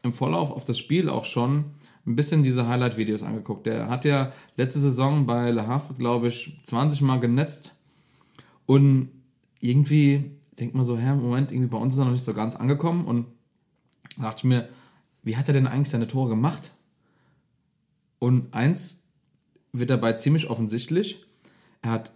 im 0.02 0.14
Vorlauf 0.14 0.50
auf 0.50 0.66
das 0.66 0.80
Spiel 0.80 1.10
auch 1.10 1.26
schon 1.26 1.66
ein 2.08 2.16
bisschen 2.16 2.44
diese 2.44 2.68
Highlight-Videos 2.68 3.22
angeguckt. 3.22 3.66
Der 3.66 3.90
hat 3.90 4.06
ja 4.06 4.32
letzte 4.56 4.80
Saison 4.80 5.26
bei 5.26 5.52
Le 5.52 5.68
Havre, 5.68 5.94
glaube 5.94 6.30
ich, 6.30 6.60
20 6.64 7.02
Mal 7.02 7.20
genetzt. 7.20 7.76
Und 8.66 9.10
irgendwie 9.60 10.32
denkt 10.58 10.74
man 10.74 10.86
so, 10.86 10.98
hä, 10.98 11.14
Moment, 11.16 11.52
irgendwie 11.52 11.70
bei 11.70 11.78
uns 11.78 11.94
ist 11.94 12.00
er 12.00 12.06
noch 12.06 12.14
nicht 12.14 12.24
so 12.24 12.34
ganz 12.34 12.56
angekommen. 12.56 13.06
Und 13.06 13.28
da 14.16 14.24
dachte 14.24 14.40
ich 14.40 14.44
mir, 14.46 14.70
wie 15.24 15.38
hat 15.38 15.48
er 15.50 15.54
denn 15.54 15.68
eigentlich 15.68 15.90
seine 15.90 16.08
Tore 16.08 16.30
gemacht? 16.30 16.72
Und 18.20 18.54
eins 18.54 19.04
wird 19.72 19.90
dabei 19.90 20.14
ziemlich 20.14 20.50
offensichtlich. 20.50 21.24
Er 21.82 21.92
hat 21.92 22.14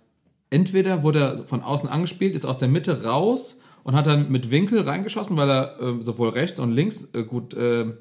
entweder 0.50 1.04
wurde 1.04 1.20
er 1.20 1.38
von 1.40 1.62
außen 1.62 1.90
angespielt, 1.90 2.36
ist 2.36 2.46
aus 2.46 2.58
der 2.58 2.68
Mitte 2.68 3.04
raus 3.04 3.60
und 3.84 3.96
hat 3.96 4.08
dann 4.08 4.32
mit 4.32 4.52
Winkel 4.52 4.82
reingeschossen, 4.82 5.38
weil 5.38 5.50
er 5.50 5.82
äh, 5.82 6.04
sowohl 6.04 6.30
rechts 6.30 6.60
und 6.60 6.72
links 6.72 7.10
äh, 7.14 7.24
gut 7.24 7.54
äh, 7.54 7.94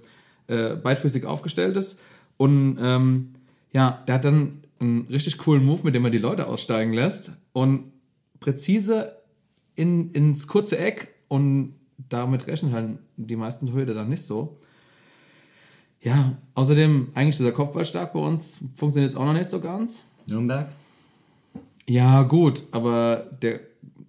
äh, 0.47 0.77
beidfüßig 0.77 1.25
aufgestellt 1.27 1.77
ist. 1.77 2.01
Und 2.37 2.79
ähm, 2.81 3.35
ja, 3.73 4.03
der 4.07 4.17
hat 4.17 4.25
dann 4.25 4.65
einen 4.79 5.07
richtig 5.11 5.39
coolen 5.39 5.65
Move, 5.65 5.83
mit 5.85 5.95
dem 5.95 6.05
er 6.05 6.11
die 6.11 6.19
Leute 6.19 6.47
aussteigen 6.47 6.93
lässt 6.93 7.33
und 7.53 7.93
präzise 8.41 9.17
in, 9.75 10.11
ins 10.13 10.47
kurze 10.47 10.79
Eck 10.79 11.09
und 11.29 11.75
damit 12.09 12.47
rechnen 12.47 12.73
halt 12.73 12.99
die 13.17 13.37
meisten 13.37 13.67
Torhüter 13.67 13.95
dann 13.95 14.09
nicht 14.09 14.25
so. 14.25 14.59
Ja, 16.03 16.39
außerdem 16.55 17.09
eigentlich 17.15 17.37
dieser 17.37 17.53
Kopfball 17.53 17.85
stark 17.85 18.13
bei 18.13 18.21
uns 18.21 18.59
funktioniert 18.75 19.13
jetzt 19.13 19.21
auch 19.21 19.27
noch 19.27 19.35
nicht 19.35 19.51
so 19.51 19.61
ganz. 19.61 20.03
Nürnberg? 20.27 20.69
Ja, 21.87 22.23
gut, 22.23 22.63
aber 22.71 23.31
der, 23.43 23.61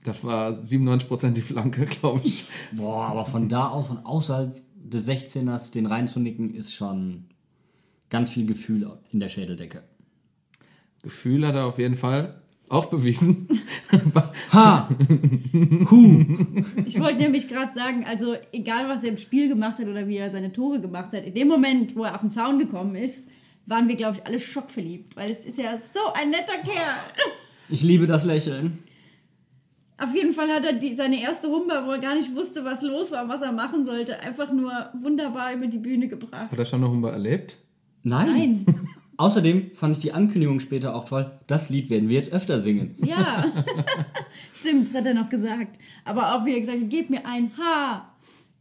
das 0.06 0.24
war 0.24 0.52
97% 0.52 1.32
die 1.32 1.42
Flanke, 1.42 1.86
glaube 1.88 2.22
ich. 2.24 2.46
Boah, 2.72 3.08
aber 3.08 3.26
von 3.26 3.50
da 3.50 3.68
aus, 3.70 3.88
von 3.88 4.06
außerhalb 4.06 4.62
des 4.76 5.10
16ers 5.10 5.72
den 5.72 5.86
reinzunicken, 5.86 6.54
ist 6.54 6.74
schon 6.74 7.26
ganz 8.10 8.30
viel 8.30 8.46
Gefühl 8.46 8.92
in 9.12 9.20
der 9.20 9.30
Schädeldecke. 9.30 9.84
Gefühl 11.02 11.46
hat 11.48 11.56
er 11.56 11.66
auf 11.66 11.80
jeden 11.80 11.96
Fall 11.96 12.41
auch 12.72 12.86
bewiesen. 12.86 13.48
Ha! 14.54 14.90
Ich 16.86 17.00
wollte 17.00 17.18
nämlich 17.18 17.48
gerade 17.48 17.74
sagen, 17.74 18.06
also 18.06 18.36
egal 18.52 18.88
was 18.88 19.04
er 19.04 19.10
im 19.10 19.18
Spiel 19.18 19.48
gemacht 19.48 19.80
hat 19.80 19.88
oder 19.88 20.08
wie 20.08 20.18
er 20.18 20.32
seine 20.32 20.52
Tore 20.52 20.82
gemacht 20.82 21.14
hat, 21.14 21.26
in 21.26 21.34
dem 21.34 21.48
Moment, 21.48 21.96
wo 21.96 22.04
er 22.04 22.16
auf 22.16 22.22
den 22.22 22.32
Zaun 22.32 22.60
gekommen 22.60 22.96
ist, 22.96 23.28
waren 23.66 23.88
wir, 23.88 23.96
glaube 23.96 24.18
ich, 24.18 24.26
alle 24.26 24.40
schockverliebt, 24.40 25.16
weil 25.16 25.32
es 25.32 25.46
ist 25.46 25.58
ja 25.58 25.78
so 25.94 26.14
ein 26.14 26.30
netter 26.32 26.58
Kerl. 26.64 26.96
Ich 27.70 27.84
liebe 27.84 28.08
das 28.08 28.26
Lächeln. 28.26 28.80
Auf 29.98 30.14
jeden 30.16 30.34
Fall 30.34 30.50
hat 30.50 30.66
er 30.66 30.74
die, 30.74 30.96
seine 30.96 31.22
erste 31.22 31.48
Humber, 31.50 31.86
wo 31.86 31.92
er 31.92 32.00
gar 32.00 32.16
nicht 32.16 32.36
wusste, 32.36 32.66
was 32.66 32.82
los 32.82 33.12
war, 33.12 33.30
was 33.30 33.42
er 33.42 33.52
machen 33.52 33.86
sollte, 33.86 34.20
einfach 34.20 34.52
nur 34.52 34.72
wunderbar 35.02 35.54
über 35.54 35.68
die 35.68 35.78
Bühne 35.78 36.08
gebracht. 36.08 36.52
Hat 36.52 36.60
er 36.60 36.66
schon 36.66 36.84
eine 36.84 36.92
Humber 36.92 37.12
erlebt? 37.12 37.58
Nein. 38.04 38.66
Nein. 38.66 38.88
Außerdem 39.18 39.72
fand 39.76 39.96
ich 39.96 40.02
die 40.02 40.14
Ankündigung 40.14 40.60
später 40.60 40.96
auch 40.96 41.06
toll. 41.06 41.32
Das 41.48 41.70
Lied 41.70 41.90
werden 41.90 42.10
wir 42.10 42.18
jetzt 42.18 42.34
öfter 42.34 42.60
singen. 42.60 42.96
Ja. 43.06 43.46
Stimmt, 44.56 44.88
das 44.88 44.96
hat 44.96 45.06
er 45.06 45.14
noch 45.14 45.30
gesagt. 45.30 45.78
Aber 46.06 46.36
auch 46.36 46.46
wie 46.46 46.54
er 46.54 46.60
gesagt 46.60 46.80
hat, 46.82 46.90
gebt 46.90 47.10
mir 47.10 47.26
ein 47.26 47.52
H. 47.58 48.08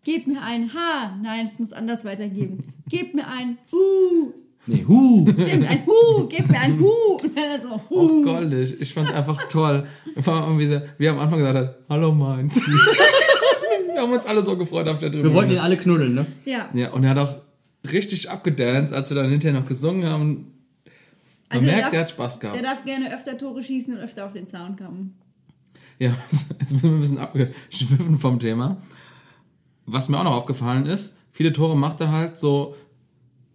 Gebt 0.05 0.27
mir 0.27 0.43
ein 0.43 0.73
H. 0.75 1.19
Nein, 1.23 1.47
es 1.47 1.59
muss 1.59 1.73
anders 1.73 2.05
weitergeben. 2.05 2.73
Gebt 2.89 3.15
mir 3.15 3.27
ein 3.27 3.59
Hu. 3.73 4.33
Nee, 4.67 4.85
hu. 4.87 5.27
Stimmt, 5.39 5.69
ein 5.71 5.87
Hu. 5.87 6.27
Gebt 6.27 6.51
mir 6.51 6.61
ein 6.61 6.79
Hu. 6.79 6.89
Und 7.23 7.23
dann 7.37 7.61
so, 7.61 7.81
Oh, 7.89 8.09
Hu. 8.09 8.25
goldig. 8.25 8.77
Ich 8.81 8.93
fand's 8.93 9.13
einfach 9.13 9.49
toll. 9.49 9.87
Vor 10.21 10.35
allem, 10.35 10.59
wie, 10.59 10.67
sie, 10.67 10.83
wie 10.99 11.07
er 11.07 11.13
am 11.13 11.19
Anfang 11.21 11.39
gesagt 11.39 11.57
hat, 11.57 11.77
hallo 11.89 12.13
Mainz. 12.13 12.61
wir 13.95 14.01
haben 14.03 14.13
uns 14.13 14.27
alle 14.27 14.43
so 14.43 14.57
gefreut 14.59 14.89
auf 14.89 14.99
der 14.99 15.11
Tribüne. 15.11 15.31
Wir 15.31 15.35
wollten 15.35 15.53
ihn 15.53 15.59
alle 15.59 15.77
knuddeln, 15.79 16.15
ne? 16.15 16.27
Ja. 16.45 16.69
Ja, 16.75 16.93
und 16.93 17.05
er 17.05 17.11
hat 17.11 17.19
auch 17.19 17.35
richtig 17.85 18.31
abgedanced, 18.31 18.93
als 18.95 19.11
wir 19.11 19.17
dann 19.17 19.31
hinterher 19.31 19.59
noch 19.61 19.67
gesungen 19.67 20.07
haben. 20.07 20.29
Man 20.29 20.47
Also 21.49 21.67
er 21.67 21.73
merkt, 21.73 21.85
darf- 21.85 21.91
der 21.93 22.01
hat 22.01 22.11
Spaß 22.11 22.41
gehabt. 22.41 22.57
Der 22.57 22.63
darf 22.63 22.85
gerne 22.85 23.15
öfter 23.15 23.37
Tore 23.39 23.63
schießen 23.63 23.95
und 23.95 24.01
öfter 24.01 24.27
auf 24.27 24.33
den 24.33 24.47
Zaun 24.47 24.77
kommen. 24.77 25.17
Ja, 25.99 26.15
jetzt 26.31 26.69
sind 26.69 26.83
wir 26.83 26.91
ein 26.91 27.01
bisschen 27.01 27.19
abgeschwiffen 27.19 28.19
vom 28.19 28.39
Thema. 28.39 28.81
Was 29.87 30.09
mir 30.09 30.19
auch 30.19 30.25
noch 30.25 30.37
aufgefallen 30.37 30.87
ist, 30.87 31.19
viele 31.33 31.53
Tore 31.53 31.77
macht 31.77 32.01
er 32.01 32.13
halt 32.13 32.39
so 32.39 32.75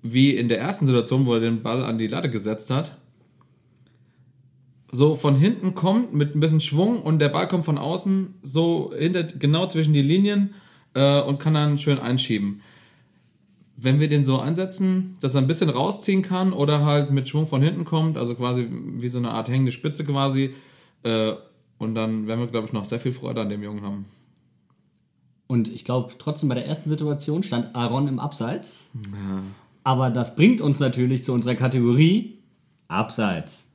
wie 0.01 0.31
in 0.35 0.49
der 0.49 0.59
ersten 0.59 0.85
Situation, 0.85 1.25
wo 1.25 1.33
er 1.33 1.39
den 1.39 1.63
Ball 1.63 1.83
an 1.83 1.97
die 1.97 2.07
Latte 2.07 2.29
gesetzt 2.29 2.69
hat. 2.69 2.97
So 4.91 5.15
von 5.15 5.35
hinten 5.35 5.73
kommt 5.75 6.13
mit 6.13 6.35
ein 6.35 6.39
bisschen 6.39 6.61
Schwung 6.61 7.01
und 7.01 7.19
der 7.19 7.29
Ball 7.29 7.47
kommt 7.47 7.65
von 7.65 7.77
außen 7.77 8.35
so 8.41 8.93
hinter, 8.97 9.23
genau 9.23 9.67
zwischen 9.67 9.93
die 9.93 10.01
Linien 10.01 10.53
äh, 10.93 11.21
und 11.21 11.39
kann 11.39 11.53
dann 11.55 11.77
schön 11.77 11.99
einschieben. 11.99 12.61
Wenn 13.77 13.99
wir 13.99 14.07
den 14.07 14.23
so 14.23 14.39
einsetzen, 14.39 15.17
dass 15.19 15.35
er 15.35 15.41
ein 15.41 15.47
bisschen 15.47 15.69
rausziehen 15.69 16.21
kann 16.21 16.53
oder 16.53 16.85
halt 16.85 17.11
mit 17.11 17.27
Schwung 17.27 17.45
von 17.45 17.61
hinten 17.61 17.83
kommt, 17.83 18.17
also 18.17 18.35
quasi 18.35 18.67
wie 18.69 19.09
so 19.09 19.17
eine 19.17 19.31
Art 19.31 19.49
hängende 19.49 19.71
Spitze 19.71 20.05
quasi, 20.05 20.53
äh, 21.03 21.33
und 21.77 21.93
dann 21.95 22.27
werden 22.27 22.39
wir, 22.39 22.47
glaube 22.47 22.67
ich, 22.67 22.73
noch 22.73 22.85
sehr 22.85 22.99
viel 22.99 23.11
Freude 23.11 23.41
an 23.41 23.49
dem 23.49 23.61
Jungen 23.61 23.81
haben. 23.81 24.05
Und 25.47 25.67
ich 25.67 25.85
glaube, 25.85 26.13
trotzdem 26.17 26.49
bei 26.49 26.55
der 26.55 26.65
ersten 26.65 26.89
Situation 26.89 27.43
stand 27.43 27.75
Aaron 27.75 28.07
im 28.07 28.19
Abseits. 28.19 28.89
Aber 29.83 30.09
das 30.09 30.35
bringt 30.35 30.61
uns 30.61 30.79
natürlich 30.79 31.23
zu 31.23 31.33
unserer 31.33 31.55
Kategorie 31.55 32.39
Abseits. 32.87 33.65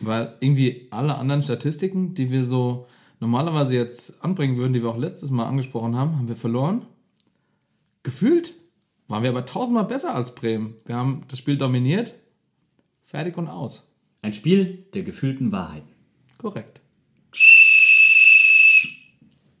Weil 0.00 0.34
irgendwie 0.40 0.86
alle 0.90 1.16
anderen 1.16 1.42
Statistiken, 1.42 2.14
die 2.14 2.30
wir 2.30 2.42
so 2.42 2.86
normalerweise 3.20 3.74
jetzt 3.74 4.24
anbringen 4.24 4.56
würden, 4.56 4.72
die 4.72 4.82
wir 4.82 4.90
auch 4.90 4.96
letztes 4.96 5.30
Mal 5.30 5.46
angesprochen 5.46 5.96
haben, 5.96 6.16
haben 6.16 6.28
wir 6.28 6.36
verloren. 6.36 6.86
Gefühlt 8.04 8.54
waren 9.08 9.22
wir 9.22 9.30
aber 9.30 9.46
tausendmal 9.46 9.86
besser 9.86 10.14
als 10.14 10.34
Bremen. 10.34 10.76
Wir 10.84 10.96
haben 10.96 11.24
das 11.28 11.38
Spiel 11.38 11.58
dominiert. 11.58 12.14
Fertig 13.04 13.36
und 13.38 13.48
aus. 13.48 13.90
Ein 14.22 14.34
Spiel 14.34 14.86
der 14.94 15.02
gefühlten 15.02 15.50
Wahrheiten. 15.50 15.88
Korrekt. 16.36 16.80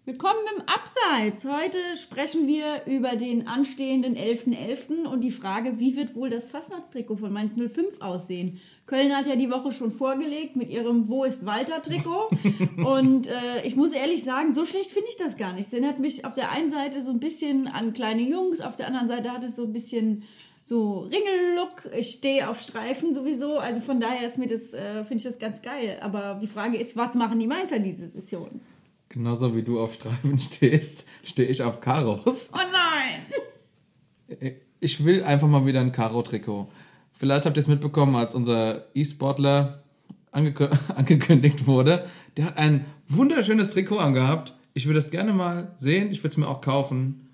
Willkommen 0.08 0.40
im 0.56 0.62
Abseits. 0.62 1.44
Heute 1.44 1.76
sprechen 1.98 2.46
wir 2.46 2.86
über 2.86 3.16
den 3.16 3.46
anstehenden 3.46 4.16
11.11. 4.16 5.06
und 5.06 5.20
die 5.20 5.30
Frage, 5.30 5.78
wie 5.78 5.96
wird 5.96 6.14
wohl 6.14 6.30
das 6.30 6.46
Fastnachtstrikot 6.46 7.18
von 7.18 7.30
Mainz 7.30 7.56
05 7.56 8.00
aussehen? 8.00 8.58
Köln 8.86 9.14
hat 9.14 9.26
ja 9.26 9.36
die 9.36 9.50
Woche 9.50 9.70
schon 9.70 9.92
vorgelegt 9.92 10.56
mit 10.56 10.70
ihrem 10.70 11.08
Wo 11.08 11.24
ist 11.24 11.44
Walter-Trikot. 11.44 12.30
und 12.86 13.26
äh, 13.26 13.66
ich 13.66 13.76
muss 13.76 13.92
ehrlich 13.92 14.24
sagen, 14.24 14.54
so 14.54 14.64
schlecht 14.64 14.92
finde 14.92 15.10
ich 15.10 15.18
das 15.18 15.36
gar 15.36 15.52
nicht. 15.52 15.66
Es 15.66 15.74
erinnert 15.74 15.98
mich 15.98 16.24
auf 16.24 16.32
der 16.32 16.52
einen 16.52 16.70
Seite 16.70 17.02
so 17.02 17.10
ein 17.10 17.20
bisschen 17.20 17.68
an 17.68 17.92
kleine 17.92 18.22
Jungs, 18.22 18.62
auf 18.62 18.76
der 18.76 18.86
anderen 18.86 19.08
Seite 19.08 19.30
hat 19.30 19.44
es 19.44 19.56
so 19.56 19.64
ein 19.64 19.74
bisschen 19.74 20.22
so 20.62 21.00
Ringellook. 21.00 21.92
Ich 21.98 22.12
stehe 22.12 22.48
auf 22.48 22.60
Streifen 22.62 23.12
sowieso. 23.12 23.58
Also 23.58 23.82
von 23.82 24.00
daher 24.00 24.26
ist 24.26 24.38
mir 24.38 24.46
das, 24.46 24.72
äh, 24.72 25.04
finde 25.04 25.18
ich 25.18 25.24
das 25.24 25.38
ganz 25.38 25.60
geil. 25.60 25.98
Aber 26.00 26.38
die 26.40 26.46
Frage 26.46 26.78
ist, 26.78 26.96
was 26.96 27.14
machen 27.14 27.38
die 27.38 27.46
Mainzer 27.46 27.78
diese 27.78 28.08
Session? 28.08 28.62
Genauso 29.08 29.56
wie 29.56 29.62
du 29.62 29.80
auf 29.80 29.94
Streifen 29.94 30.38
stehst, 30.38 31.08
stehe 31.24 31.48
ich 31.48 31.62
auf 31.62 31.80
Karos. 31.80 32.50
Oh 32.52 32.56
nein! 32.56 34.58
Ich 34.80 35.04
will 35.04 35.24
einfach 35.24 35.48
mal 35.48 35.66
wieder 35.66 35.80
ein 35.80 35.90
Karo-Trikot. 35.90 36.68
Vielleicht 37.12 37.46
habt 37.46 37.56
ihr 37.56 37.60
es 37.60 37.66
mitbekommen, 37.66 38.14
als 38.14 38.32
unser 38.32 38.84
E-Sportler 38.94 39.82
angekü 40.30 40.68
angekündigt 40.94 41.66
wurde. 41.66 42.06
Der 42.36 42.44
hat 42.44 42.58
ein 42.58 42.84
wunderschönes 43.08 43.70
Trikot 43.70 43.98
angehabt. 43.98 44.54
Ich 44.74 44.86
würde 44.86 45.00
es 45.00 45.10
gerne 45.10 45.32
mal 45.32 45.74
sehen. 45.78 46.12
Ich 46.12 46.20
würde 46.20 46.28
es 46.28 46.36
mir 46.36 46.46
auch 46.46 46.60
kaufen. 46.60 47.28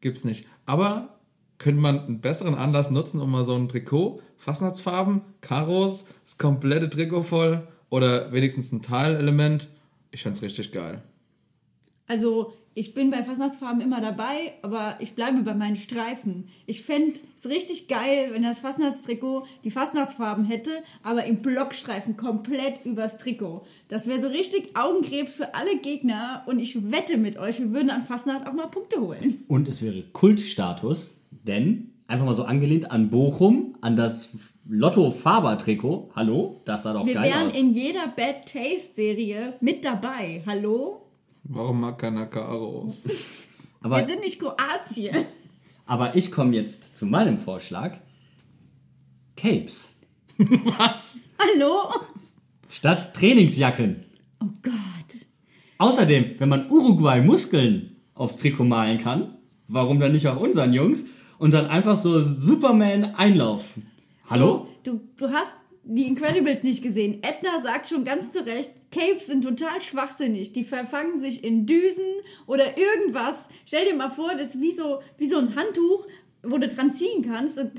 Gibt's 0.00 0.24
nicht. 0.24 0.48
Aber 0.66 1.20
könnte 1.58 1.80
man 1.80 2.00
einen 2.00 2.20
besseren 2.20 2.56
Anlass 2.56 2.90
nutzen, 2.90 3.20
um 3.20 3.30
mal 3.30 3.44
so 3.44 3.54
ein 3.54 3.68
Trikot, 3.68 4.20
Fastnachtsfarben, 4.36 5.20
Karos, 5.42 6.06
das 6.24 6.38
komplette 6.38 6.90
Trikot 6.90 7.22
voll 7.22 7.68
oder 7.90 8.32
wenigstens 8.32 8.72
ein 8.72 8.82
Teilelement. 8.82 9.68
Ich 10.10 10.24
fände 10.24 10.42
richtig 10.42 10.72
geil. 10.72 11.04
Also, 12.10 12.52
ich 12.74 12.92
bin 12.92 13.12
bei 13.12 13.22
Fastnachtsfarben 13.22 13.80
immer 13.80 14.00
dabei, 14.00 14.54
aber 14.62 14.96
ich 14.98 15.14
bleibe 15.14 15.42
bei 15.42 15.54
meinen 15.54 15.76
Streifen. 15.76 16.48
Ich 16.66 16.82
fände 16.82 17.14
es 17.38 17.48
richtig 17.48 17.86
geil, 17.86 18.30
wenn 18.32 18.42
das 18.42 18.58
Fastnachtstrikot 18.58 19.46
die 19.62 19.70
Fastnachtsfarben 19.70 20.44
hätte, 20.44 20.70
aber 21.04 21.24
im 21.26 21.36
Blockstreifen 21.36 22.16
komplett 22.16 22.84
übers 22.84 23.16
Trikot. 23.16 23.64
Das 23.86 24.08
wäre 24.08 24.20
so 24.20 24.26
richtig 24.26 24.76
Augenkrebs 24.76 25.36
für 25.36 25.54
alle 25.54 25.78
Gegner 25.78 26.42
und 26.46 26.58
ich 26.58 26.90
wette 26.90 27.16
mit 27.16 27.38
euch, 27.38 27.60
wir 27.60 27.72
würden 27.72 27.90
an 27.90 28.02
Fastnacht 28.02 28.44
auch 28.44 28.54
mal 28.54 28.66
Punkte 28.66 29.00
holen. 29.00 29.44
Und 29.46 29.68
es 29.68 29.80
wäre 29.80 30.02
Kultstatus, 30.02 31.20
denn 31.30 31.92
einfach 32.08 32.26
mal 32.26 32.34
so 32.34 32.42
angelehnt 32.42 32.90
an 32.90 33.08
Bochum, 33.08 33.76
an 33.82 33.94
das 33.94 34.36
Lotto-Faber-Trikot. 34.68 36.10
Hallo, 36.16 36.60
das 36.64 36.82
sah 36.82 36.92
doch 36.92 37.06
Wir 37.06 37.14
geil 37.14 37.30
wären 37.30 37.46
aus. 37.46 37.54
in 37.54 37.72
jeder 37.72 38.08
Bad 38.08 38.46
Taste-Serie 38.46 39.54
mit 39.60 39.84
dabei. 39.84 40.42
Hallo? 40.44 41.06
Warum 41.52 41.80
mag 41.80 41.98
keiner 41.98 42.26
Karos? 42.26 43.02
Aber, 43.82 43.98
wir 43.98 44.06
sind 44.06 44.20
nicht 44.20 44.38
Kroatien. 44.38 45.24
aber 45.84 46.14
ich 46.14 46.30
komme 46.30 46.54
jetzt 46.54 46.96
zu 46.96 47.06
meinem 47.06 47.38
Vorschlag. 47.38 47.96
Capes. 49.36 49.94
Was? 50.38 51.18
Hallo? 51.38 51.92
Statt 52.68 53.14
Trainingsjacken. 53.14 54.04
Oh 54.40 54.48
Gott. 54.62 55.26
Außerdem, 55.78 56.36
wenn 56.38 56.48
man 56.48 56.70
Uruguay-Muskeln 56.70 57.96
aufs 58.14 58.36
Trikot 58.36 58.64
malen 58.64 58.98
kann, 58.98 59.38
warum 59.66 59.98
dann 59.98 60.12
nicht 60.12 60.28
auf 60.28 60.38
unseren 60.38 60.72
Jungs? 60.72 61.04
Und 61.38 61.52
dann 61.54 61.66
einfach 61.66 61.96
so 61.96 62.22
Superman 62.22 63.16
einlaufen. 63.16 63.90
Hallo? 64.28 64.68
Du, 64.84 65.00
du 65.16 65.30
hast 65.30 65.56
die 65.82 66.04
Incredibles 66.06 66.62
nicht 66.62 66.82
gesehen. 66.82 67.22
Edna 67.22 67.60
sagt 67.62 67.88
schon 67.88 68.04
ganz 68.04 68.32
zu 68.32 68.44
Recht, 68.44 68.70
Capes 68.92 69.26
sind 69.26 69.42
total 69.42 69.80
schwachsinnig. 69.80 70.52
Die 70.52 70.64
verfangen 70.64 71.20
sich 71.20 71.42
in 71.42 71.66
Düsen 71.66 72.04
oder 72.46 72.64
irgendwas. 72.76 73.48
Stell 73.66 73.86
dir 73.86 73.94
mal 73.96 74.10
vor, 74.10 74.32
das 74.34 74.54
ist 74.54 74.60
wie 74.60 74.72
so, 74.72 75.00
wie 75.18 75.28
so 75.28 75.38
ein 75.38 75.56
Handtuch, 75.56 76.06
wo 76.42 76.58
du 76.58 76.68
dran 76.68 76.92
ziehen 76.92 77.22
kannst. 77.26 77.58
Und 77.58 77.72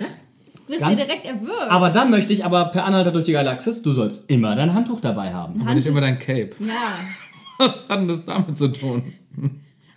wirst 0.67 0.79
Ganz- 0.81 0.99
dir 0.99 1.05
direkt 1.05 1.25
erwürgt. 1.25 1.69
Aber 1.69 1.89
dann 1.89 2.09
möchte 2.09 2.33
ich 2.33 2.43
aber 2.43 2.65
per 2.65 2.85
Anhalter 2.85 3.11
durch 3.11 3.25
die 3.25 3.33
Galaxis, 3.33 3.81
du 3.81 3.93
sollst 3.93 4.29
immer 4.29 4.55
dein 4.55 4.73
Handtuch 4.73 4.99
dabei 4.99 5.33
haben. 5.33 5.61
Aber 5.61 5.73
nicht 5.75 5.87
immer 5.87 6.01
dein 6.01 6.17
Cape. 6.19 6.51
ja. 6.59 6.93
Was 7.57 7.87
hat 7.87 7.99
denn 7.99 8.07
das 8.07 8.25
damit 8.25 8.57
zu 8.57 8.69
tun? 8.69 9.03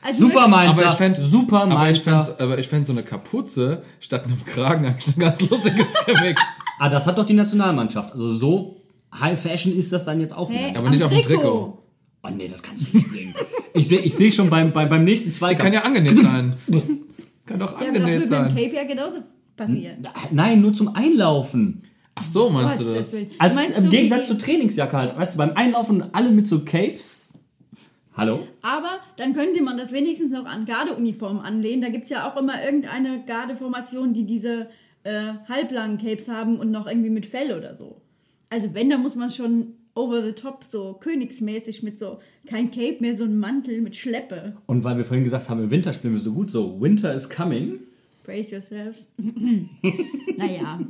Also 0.02 0.24
Super 0.24 0.48
Mainzer, 0.48 0.82
Aber 0.84 0.92
ich 0.92 0.98
fänd- 0.98 1.16
super 1.16 1.62
Aber 1.62 1.70
ich 1.72 1.78
Mainzer. 2.04 2.24
fände 2.26 2.40
aber 2.44 2.58
ich 2.58 2.68
fänd 2.68 2.86
so 2.86 2.92
eine 2.92 3.02
Kapuze 3.02 3.82
statt 4.00 4.24
einem 4.26 4.44
Kragen 4.44 4.84
eigentlich 4.84 5.16
ein 5.16 5.20
ganz 5.20 5.40
lustiges 5.40 5.94
Gimmick. 6.04 6.36
Ah, 6.78 6.88
das 6.88 7.06
hat 7.06 7.18
doch 7.18 7.26
die 7.26 7.34
Nationalmannschaft. 7.34 8.12
Also 8.12 8.30
so 8.30 8.76
High 9.18 9.40
Fashion 9.40 9.76
ist 9.76 9.92
das 9.92 10.04
dann 10.04 10.20
jetzt 10.20 10.36
auch 10.36 10.50
Hä? 10.50 10.70
wieder. 10.70 10.78
Aber 10.80 10.90
nicht 10.90 11.02
auf 11.02 11.10
dem 11.10 11.22
Trikot. 11.22 11.78
Oh 12.22 12.28
nee, 12.30 12.48
das 12.48 12.62
kannst 12.62 12.92
du 12.92 12.96
nicht 12.96 13.10
bringen. 13.10 13.34
Ich 13.74 13.88
sehe 13.88 14.00
ich 14.00 14.14
seh 14.14 14.30
schon 14.30 14.48
beim, 14.48 14.72
beim, 14.72 14.88
beim 14.88 15.04
nächsten 15.04 15.30
Zweikampf. 15.30 15.64
Kann 15.64 15.72
ja 15.72 15.82
angenäht 15.82 16.18
sein. 16.18 16.54
Kann 17.46 17.58
doch 17.58 17.80
Ja, 17.80 17.88
aber 17.88 17.98
das 17.98 18.04
angenäht 18.04 18.08
wird 18.08 18.20
mit 18.20 18.22
dem 18.22 18.28
sein. 18.28 18.48
Cape 18.48 18.74
ja 18.76 18.84
genauso 18.84 19.18
passieren. 19.56 20.08
Nein, 20.30 20.60
nur 20.60 20.72
zum 20.72 20.94
Einlaufen. 20.94 21.82
Ach 22.14 22.24
so, 22.24 22.48
meinst 22.48 22.80
du 22.80 22.84
Gottes 22.84 23.10
das? 23.10 23.12
Willen. 23.12 23.30
Als, 23.38 23.54
Meinst 23.56 23.78
Im 23.78 23.84
du, 23.84 23.90
Gegensatz 23.90 24.28
zur 24.28 24.38
Trainingsjacke 24.38 24.96
halt. 24.96 25.16
Weißt 25.16 25.34
du, 25.34 25.38
beim 25.38 25.52
Einlaufen 25.54 26.14
alle 26.14 26.30
mit 26.30 26.46
so 26.46 26.60
Capes. 26.64 27.32
Hallo? 28.16 28.46
Aber 28.62 29.00
dann 29.16 29.34
könnte 29.34 29.60
man 29.62 29.76
das 29.76 29.90
wenigstens 29.92 30.30
noch 30.30 30.46
an 30.46 30.64
Gardeuniformen 30.64 31.42
anlehnen. 31.42 31.82
Da 31.82 31.88
gibt 31.88 32.04
es 32.04 32.10
ja 32.10 32.28
auch 32.28 32.36
immer 32.36 32.64
irgendeine 32.64 33.24
Gardeformation, 33.26 34.14
die 34.14 34.24
diese 34.24 34.68
äh, 35.04 35.34
halblangen 35.48 35.98
Capes 35.98 36.28
haben 36.28 36.58
und 36.58 36.70
noch 36.70 36.86
irgendwie 36.86 37.10
mit 37.10 37.26
Fell 37.26 37.56
oder 37.56 37.74
so. 37.74 38.00
Also 38.50 38.74
wenn, 38.74 38.90
dann 38.90 39.02
muss 39.02 39.16
man 39.16 39.30
schon 39.30 39.74
over 39.94 40.24
the 40.24 40.32
top, 40.32 40.64
so 40.66 40.94
königsmäßig 40.94 41.82
mit 41.82 41.98
so, 41.98 42.18
kein 42.46 42.70
Cape 42.70 42.96
mehr, 43.00 43.14
so 43.14 43.24
ein 43.24 43.38
Mantel 43.38 43.80
mit 43.80 43.94
Schleppe. 43.96 44.56
Und 44.66 44.82
weil 44.84 44.96
wir 44.96 45.04
vorhin 45.04 45.24
gesagt 45.24 45.48
haben, 45.48 45.62
im 45.62 45.70
Winter 45.70 45.92
spielen 45.92 46.14
wir 46.14 46.20
so 46.20 46.32
gut, 46.32 46.50
so 46.50 46.80
Winter 46.80 47.14
is 47.14 47.28
coming. 47.30 47.80
Brace 48.24 48.50
yourselves. 48.50 49.08
naja, 50.36 50.80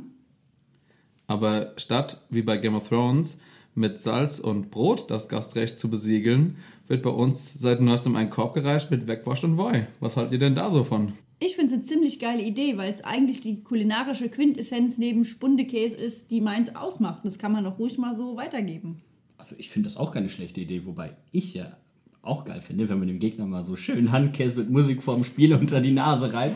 Aber 1.27 1.73
statt, 1.77 2.21
wie 2.29 2.41
bei 2.41 2.57
Game 2.57 2.75
of 2.75 2.89
Thrones, 2.89 3.37
mit 3.73 4.01
Salz 4.01 4.39
und 4.39 4.71
Brot 4.71 5.11
das 5.11 5.27
Gastrecht 5.27 5.77
zu 5.77 5.89
besiegeln, 5.89 6.57
wird 6.87 7.03
bei 7.03 7.09
uns 7.09 7.53
seit 7.53 7.81
neuestem 7.81 8.15
ein 8.15 8.29
Korb 8.29 8.53
gereicht 8.53 8.89
mit 8.89 9.07
Wegwasch 9.07 9.43
und 9.43 9.57
Woi. 9.57 9.87
Was 9.99 10.17
haltet 10.17 10.33
ihr 10.33 10.39
denn 10.39 10.55
da 10.55 10.71
so 10.71 10.83
von? 10.83 11.13
Ich 11.39 11.55
finde 11.55 11.67
es 11.67 11.73
eine 11.73 11.81
ziemlich 11.81 12.19
geile 12.19 12.41
Idee, 12.41 12.77
weil 12.77 12.91
es 12.91 13.03
eigentlich 13.03 13.41
die 13.41 13.61
kulinarische 13.61 14.29
Quintessenz 14.29 14.97
neben 14.97 15.25
Spundekäse 15.25 15.97
ist, 15.97 16.31
die 16.31 16.39
Mainz 16.39 16.69
ausmacht. 16.69 17.25
Das 17.25 17.37
kann 17.37 17.51
man 17.51 17.65
doch 17.65 17.77
ruhig 17.77 17.97
mal 17.97 18.15
so 18.15 18.37
weitergeben. 18.37 19.01
Also 19.37 19.55
ich 19.57 19.69
finde 19.69 19.89
das 19.89 19.97
auch 19.97 20.11
keine 20.11 20.29
schlechte 20.29 20.61
Idee, 20.61 20.85
wobei 20.85 21.15
ich 21.31 21.53
ja 21.53 21.77
auch 22.21 22.45
geil 22.45 22.61
finde, 22.61 22.89
wenn 22.89 22.99
man 22.99 23.07
dem 23.07 23.19
Gegner 23.19 23.45
mal 23.45 23.63
so 23.63 23.75
schön 23.75 24.11
Handkäse 24.11 24.55
mit 24.55 24.69
Musik 24.69 25.03
vorm 25.03 25.23
Spiel 25.23 25.53
unter 25.53 25.81
die 25.81 25.91
Nase 25.91 26.33
reibt. 26.33 26.55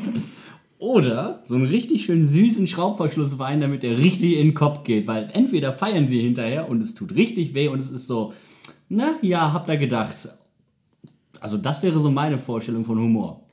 Oder 0.79 1.41
so 1.43 1.55
einen 1.55 1.65
richtig 1.65 2.05
schön 2.05 2.25
süßen 2.25 2.65
Schraubverschlusswein, 2.65 3.59
damit 3.59 3.83
der 3.83 3.97
richtig 3.97 4.37
in 4.37 4.47
den 4.47 4.53
Kopf 4.53 4.85
geht. 4.85 5.07
Weil 5.07 5.29
entweder 5.33 5.73
feiern 5.73 6.07
sie 6.07 6.21
hinterher 6.21 6.69
und 6.69 6.81
es 6.81 6.93
tut 6.93 7.13
richtig 7.15 7.53
weh 7.53 7.67
und 7.67 7.79
es 7.79 7.91
ist 7.91 8.07
so, 8.07 8.33
na 8.87 9.15
ja, 9.21 9.51
habt 9.51 9.67
ihr 9.67 9.75
gedacht. 9.75 10.29
Also 11.41 11.57
das 11.57 11.83
wäre 11.83 11.99
so 11.99 12.09
meine 12.09 12.39
Vorstellung 12.39 12.85
von 12.85 12.97
Humor. 12.97 13.43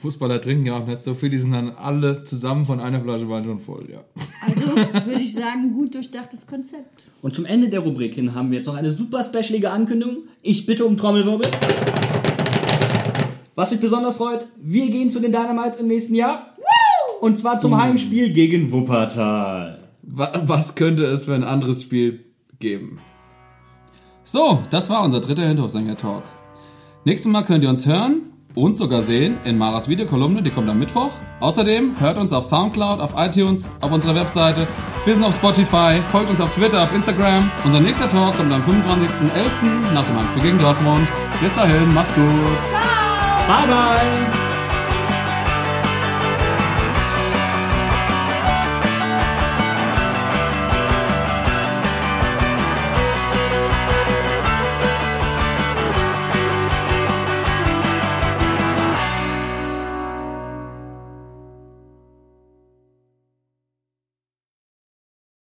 Fußballer 0.00 0.40
trinken 0.40 0.66
ja 0.66 0.78
auch 0.78 0.86
nicht 0.86 1.02
so 1.02 1.14
viel, 1.14 1.30
die 1.30 1.38
sind 1.38 1.52
dann 1.52 1.70
alle 1.70 2.22
zusammen 2.24 2.64
von 2.66 2.78
einer 2.80 3.00
Flasche 3.00 3.28
Wein 3.28 3.44
schon 3.44 3.58
voll, 3.60 3.88
ja. 3.90 4.00
Also 4.40 5.06
würde 5.06 5.20
ich 5.20 5.34
sagen, 5.34 5.72
gut 5.74 5.94
durchdachtes 5.94 6.46
Konzept. 6.46 7.06
Und 7.22 7.34
zum 7.34 7.44
Ende 7.44 7.68
der 7.68 7.80
Rubrik 7.80 8.14
hin 8.14 8.34
haben 8.34 8.50
wir 8.50 8.58
jetzt 8.58 8.66
noch 8.66 8.76
eine 8.76 8.90
super 8.92 9.24
specialige 9.24 9.70
Ankündigung. 9.70 10.18
Ich 10.42 10.66
bitte 10.66 10.84
um 10.84 10.96
Trommelwirbel. 10.96 11.50
Was 13.56 13.72
mich 13.72 13.80
besonders 13.80 14.16
freut, 14.18 14.46
wir 14.62 14.88
gehen 14.88 15.10
zu 15.10 15.18
den 15.20 15.32
Dynamites 15.32 15.80
im 15.80 15.88
nächsten 15.88 16.14
Jahr. 16.14 16.54
Und 17.20 17.36
zwar 17.38 17.58
zum 17.58 17.76
Heimspiel 17.76 18.32
gegen 18.32 18.70
Wuppertal. 18.70 19.80
Wa- 20.02 20.42
Was 20.44 20.76
könnte 20.76 21.02
es 21.04 21.24
für 21.24 21.34
ein 21.34 21.42
anderes 21.42 21.82
Spiel 21.82 22.24
geben? 22.60 23.00
So, 24.22 24.60
das 24.70 24.88
war 24.90 25.02
unser 25.02 25.20
dritter 25.20 25.46
Hinterhofsänger-Talk. 25.48 26.22
Nächstes 27.04 27.32
Mal 27.32 27.42
könnt 27.42 27.64
ihr 27.64 27.70
uns 27.70 27.86
hören 27.86 28.22
und 28.58 28.76
sogar 28.76 29.02
sehen 29.02 29.38
in 29.44 29.56
Maras 29.56 29.88
Videokolumne, 29.88 30.42
die 30.42 30.50
kommt 30.50 30.68
am 30.68 30.78
Mittwoch. 30.78 31.12
Außerdem 31.40 32.00
hört 32.00 32.18
uns 32.18 32.32
auf 32.32 32.44
Soundcloud, 32.44 33.00
auf 33.00 33.14
iTunes, 33.16 33.70
auf 33.80 33.92
unserer 33.92 34.16
Webseite. 34.16 34.66
Wir 35.04 35.14
sind 35.14 35.24
auf 35.24 35.34
Spotify, 35.34 36.00
folgt 36.02 36.30
uns 36.30 36.40
auf 36.40 36.50
Twitter, 36.50 36.82
auf 36.82 36.92
Instagram. 36.92 37.50
Unser 37.64 37.80
nächster 37.80 38.08
Talk 38.08 38.36
kommt 38.36 38.52
am 38.52 38.62
25.11. 38.62 39.92
nach 39.94 40.04
dem 40.04 40.18
Heimspiel 40.18 40.42
gegen 40.42 40.58
Dortmund. 40.58 41.06
Bis 41.40 41.54
dahin, 41.54 41.94
macht's 41.94 42.14
gut. 42.14 42.24
Bye 43.46 43.66
bye! 43.68 44.47